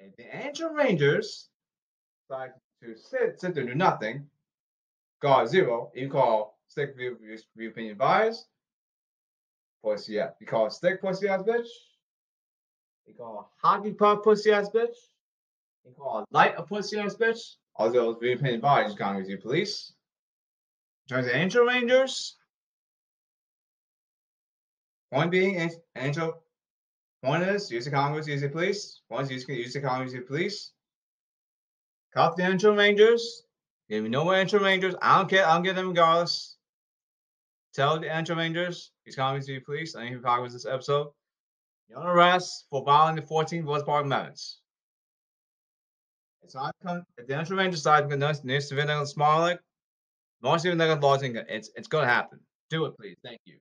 And 0.00 0.12
the 0.16 0.24
NHL 0.24 0.74
Rangers 0.74 1.48
decide 2.28 2.52
to 2.82 2.96
sit, 2.96 3.40
sit 3.40 3.54
there, 3.54 3.64
do 3.64 3.74
nothing. 3.74 4.26
Guard 5.20 5.48
zero. 5.48 5.92
You 5.94 6.08
call 6.08 6.58
stick 6.68 6.96
view, 6.96 7.18
view 7.56 7.68
opinion 7.68 7.98
bias. 7.98 8.46
Pussy 9.84 10.18
ass. 10.18 10.32
You 10.40 10.46
call 10.46 10.70
stick 10.70 11.02
pussy 11.02 11.28
ass 11.28 11.42
bitch. 11.42 11.68
You 13.06 13.14
call 13.14 13.50
hockey 13.62 13.92
puck 13.92 14.24
pussy 14.24 14.52
ass 14.52 14.70
bitch. 14.70 14.96
You 15.84 15.92
call 15.98 16.24
light 16.30 16.54
a 16.56 16.62
pussy 16.62 16.98
ass 16.98 17.16
bitch. 17.16 17.56
All 17.76 17.90
those 17.90 18.16
view 18.20 18.34
opinion 18.34 18.60
bias 18.60 18.94
Congress 18.94 19.28
you 19.28 19.36
police. 19.36 19.92
In 21.08 21.16
terms 21.16 21.26
of 21.26 21.32
NHL 21.32 21.66
Rangers. 21.66 22.36
One 25.10 25.28
being 25.28 25.70
Angel 25.96 26.40
one 27.22 27.42
is 27.42 27.70
use 27.70 27.84
the 27.84 27.90
Congress, 27.90 28.26
use 28.26 28.40
the 28.40 28.48
police. 28.48 29.02
One 29.08 29.24
is 29.24 29.30
use, 29.30 29.46
use 29.48 29.74
the 29.74 29.80
Congress, 29.80 30.12
use 30.12 30.22
the 30.22 30.26
police. 30.26 30.72
Confidential 32.14 32.74
Rangers. 32.74 33.44
Give 33.88 34.02
me 34.02 34.08
no 34.08 34.24
more 34.24 34.34
Antrim 34.34 34.62
Rangers. 34.62 34.94
I 35.02 35.18
don't 35.18 35.28
care. 35.28 35.46
I 35.46 35.54
don't 35.54 35.62
get 35.62 35.76
them 35.76 35.88
regardless. 35.88 36.56
Tell 37.74 38.00
the 38.00 38.12
Antrim 38.12 38.38
Rangers, 38.38 38.90
these 39.04 39.16
Congress, 39.16 39.46
use 39.46 39.60
the 39.60 39.64
police. 39.64 39.94
I 39.94 40.04
ain't 40.04 40.22
talking 40.22 40.42
with 40.42 40.52
this 40.52 40.66
episode. 40.66 41.08
You're 41.88 41.98
on 41.98 42.06
arrest 42.06 42.66
for 42.70 42.84
violating 42.84 43.24
the 43.24 43.28
14th 43.28 43.64
West 43.64 43.86
Park 43.86 44.04
Amendments. 44.04 44.60
It's 46.42 46.54
not 46.54 46.74
if 47.18 47.26
the 47.26 47.36
Antrim 47.36 47.58
Rangers 47.58 47.80
decide 47.80 48.08
to 48.08 48.16
go 48.16 48.32
near 48.44 48.60
civilian 48.60 49.02
Smolik. 49.04 49.58
Most 50.42 50.64
even 50.64 50.78
they're 50.78 50.96
laws 50.96 51.22
it's 51.22 51.70
it's 51.76 51.86
gonna 51.86 52.06
happen. 52.06 52.40
Do 52.70 52.86
it, 52.86 52.96
please. 52.96 53.18
Thank 53.22 53.40
you. 53.44 53.58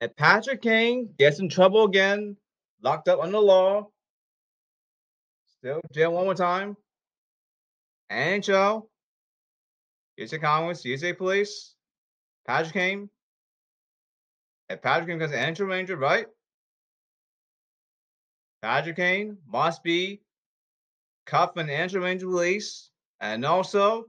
And 0.00 0.16
Patrick 0.16 0.62
Kane 0.62 1.10
gets 1.18 1.40
in 1.40 1.48
trouble 1.48 1.84
again, 1.84 2.36
locked 2.82 3.08
up 3.08 3.20
under 3.20 3.38
law, 3.38 3.88
still 5.58 5.80
jail 5.92 6.12
one 6.12 6.24
more 6.24 6.34
time. 6.34 6.76
NHL, 8.10 8.86
USA 10.16 10.38
Congress, 10.38 10.84
USA 10.84 11.12
Police, 11.12 11.74
Patrick 12.46 12.72
Kane. 12.72 13.10
And 14.70 14.80
Patrick 14.80 15.08
Kane 15.08 15.18
becomes 15.18 15.34
an 15.34 15.66
Ranger, 15.66 15.96
right? 15.96 16.26
Patrick 18.62 18.96
Kane 18.96 19.36
must 19.46 19.82
be 19.82 20.20
cuffed 21.26 21.56
the 21.66 21.72
NHL 21.72 22.02
Ranger 22.02 22.26
release 22.26 22.90
and 23.20 23.44
also 23.44 24.06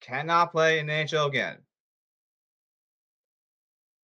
cannot 0.00 0.52
play 0.52 0.78
in 0.78 0.86
NHL 0.86 1.28
again. 1.28 1.58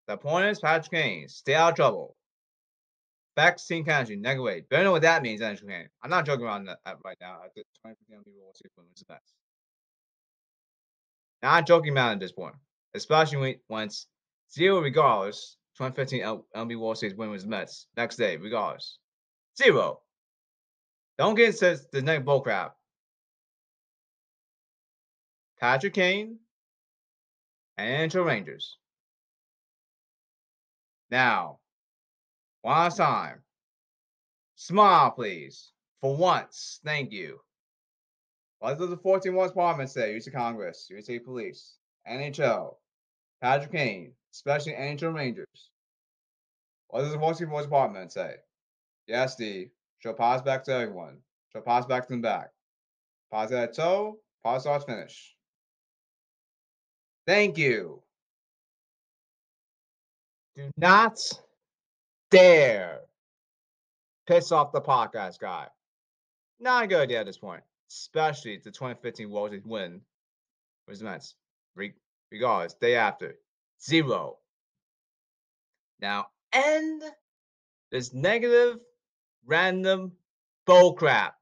The 0.08 0.16
point 0.16 0.46
is 0.46 0.60
Patrick 0.60 0.90
Kane. 0.90 1.28
Stay 1.28 1.54
out 1.54 1.70
of 1.70 1.76
trouble. 1.76 2.16
Team 3.66 3.84
country, 3.84 4.16
negative 4.16 4.44
weight. 4.44 4.68
Better 4.68 4.84
know 4.84 4.92
what 4.92 5.02
that 5.02 5.22
means, 5.22 5.40
Patrick 5.40 5.70
Kane. 5.70 5.88
I'm 6.02 6.10
not 6.10 6.26
joking 6.26 6.44
around 6.44 6.66
that 6.66 6.78
uh, 6.84 6.94
right 7.04 7.16
now. 7.20 7.38
I 7.42 7.48
think 7.54 7.66
20% 7.86 7.94
people 8.24 8.42
will 8.44 8.52
see 8.54 8.66
it's 8.90 9.00
the 9.00 9.06
best. 9.06 9.34
Not 11.42 11.66
joking 11.66 11.92
about 11.92 12.12
at 12.12 12.20
this 12.20 12.32
point, 12.32 12.54
especially 12.94 13.58
when, 13.68 13.86
it's 13.86 14.06
zero 14.52 14.80
regardless. 14.80 15.56
2015 15.78 16.22
L- 16.22 16.46
LB 16.54 16.78
World 16.78 16.98
Series 16.98 17.16
win 17.16 17.30
was 17.30 17.46
Mets 17.46 17.86
next 17.96 18.16
day, 18.16 18.36
regardless. 18.36 18.98
Zero. 19.56 20.00
Don't 21.18 21.34
get 21.34 21.56
says 21.56 21.86
the 21.90 22.02
next 22.02 22.24
bull 22.24 22.42
crap. 22.42 22.74
Patrick 25.58 25.94
Kane 25.94 26.38
and 27.78 28.10
NHL 28.10 28.26
Rangers. 28.26 28.76
Now, 31.12 31.58
one 32.62 32.74
last 32.74 32.96
time. 32.96 33.42
Smile, 34.54 35.10
please. 35.10 35.72
For 36.00 36.16
once. 36.16 36.80
Thank 36.86 37.12
you. 37.12 37.38
What 38.60 38.78
does 38.78 38.88
the 38.88 38.96
14 38.96 39.34
West 39.34 39.52
Department 39.52 39.90
say? 39.90 40.12
USA 40.12 40.30
Congress, 40.30 40.86
USA 40.88 41.18
Police, 41.18 41.76
NHL, 42.10 42.76
Patrick 43.42 43.72
Kane, 43.72 44.12
especially 44.32 44.72
NHL 44.72 45.14
Rangers. 45.14 45.70
What 46.88 47.02
does 47.02 47.12
the 47.12 47.18
14 47.18 47.50
West 47.50 47.66
Department 47.66 48.10
say? 48.10 48.36
Yes, 49.06 49.34
Steve. 49.34 49.68
Show 49.98 50.14
pause 50.14 50.40
back 50.40 50.64
to 50.64 50.72
everyone. 50.72 51.18
Show 51.52 51.60
pause 51.60 51.84
back 51.84 52.06
to 52.08 52.14
the 52.14 52.22
back. 52.22 52.52
Pause 53.30 53.52
at 53.52 53.74
toe. 53.74 54.18
Pause 54.42 54.62
starts 54.62 54.84
finish. 54.86 55.36
Thank 57.26 57.58
you. 57.58 58.01
Do 60.54 60.70
not 60.76 61.18
dare 62.30 63.00
piss 64.26 64.52
off 64.52 64.72
the 64.72 64.80
podcast 64.80 65.38
guy. 65.38 65.68
Not 66.60 66.84
a 66.84 66.86
good 66.86 67.00
idea 67.00 67.20
at 67.20 67.26
this 67.26 67.38
point, 67.38 67.62
especially 67.90 68.58
the 68.58 68.70
2015 68.70 69.30
World 69.30 69.50
Series 69.50 69.64
win 69.64 70.00
was 70.86 70.98
the 70.98 71.06
Mets. 71.06 71.34
Regardless, 72.30 72.74
day 72.74 72.96
after, 72.96 73.36
zero. 73.82 74.38
Now, 76.00 76.26
end 76.52 77.02
this 77.90 78.12
negative, 78.12 78.78
random 79.46 80.12
bullcrap 80.66 81.32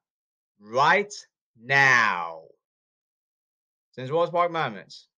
right 0.61 1.13
now. 1.61 2.43
Since 3.93 4.11
Rose 4.11 4.31
Park 4.31 4.53
Moments. 4.53 5.09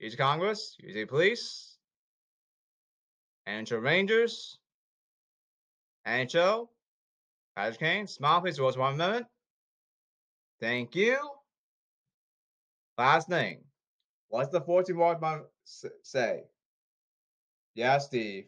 Use 0.00 0.14
Congress, 0.14 0.76
use 0.78 1.06
police, 1.08 1.76
NHL 3.48 3.82
Rangers, 3.82 4.58
NHL, 6.06 6.68
Patrick 7.56 7.80
Kane, 7.80 8.06
small 8.06 8.40
please, 8.40 8.60
Rose 8.60 8.78
One 8.78 8.94
Amendment. 8.94 9.26
Thank 10.60 10.94
you. 10.94 11.18
Last 12.96 13.28
thing. 13.28 13.64
What's 14.28 14.50
the 14.50 14.60
14 14.60 14.96
word 14.96 15.18
say? 16.02 16.42
Yeah, 17.74 17.98
Steve. 17.98 18.44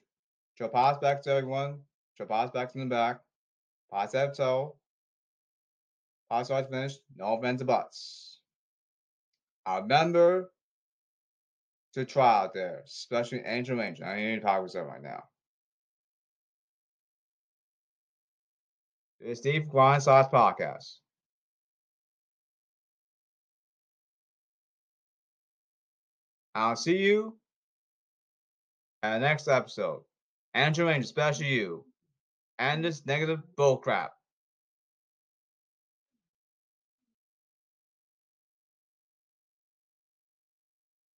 Show 0.55 0.69
pass 0.69 0.99
back 0.99 1.23
to 1.23 1.31
everyone. 1.31 1.79
Show 2.19 2.27
pass 2.27 2.51
back 2.51 2.73
to 2.73 2.79
the 2.79 2.85
back. 2.87 3.21
Pass 3.93 4.15
out 4.15 4.35
toe. 4.35 4.77
Pass 6.31 6.47
starts 6.47 6.69
finished. 6.69 7.01
No 7.17 7.37
offensive 7.39 7.67
butts. 7.67 8.41
I 9.67 9.79
remember 9.79 10.51
to 11.95 12.05
try 12.05 12.43
out 12.43 12.55
there, 12.55 12.83
especially 12.85 13.41
NHL 13.41 13.79
Ranger. 13.79 14.05
I 14.05 14.17
ain't 14.19 14.43
them 14.43 14.87
right 14.87 15.03
now. 15.03 15.25
It's 19.21 19.41
Steve 19.41 19.69
Grind 19.69 20.03
Sauce 20.03 20.29
Podcast. 20.33 20.99
I'll 26.55 26.77
see 26.77 26.97
you 26.97 27.37
at 29.03 29.15
the 29.15 29.21
next 29.21 29.49
episode. 29.49 30.03
NHL 30.57 30.87
Ranger, 30.87 31.05
especially 31.05 31.49
you. 31.49 31.85
And 32.59 32.85
this 32.85 33.07
negative 33.07 33.41
bullcrap. 33.57 34.11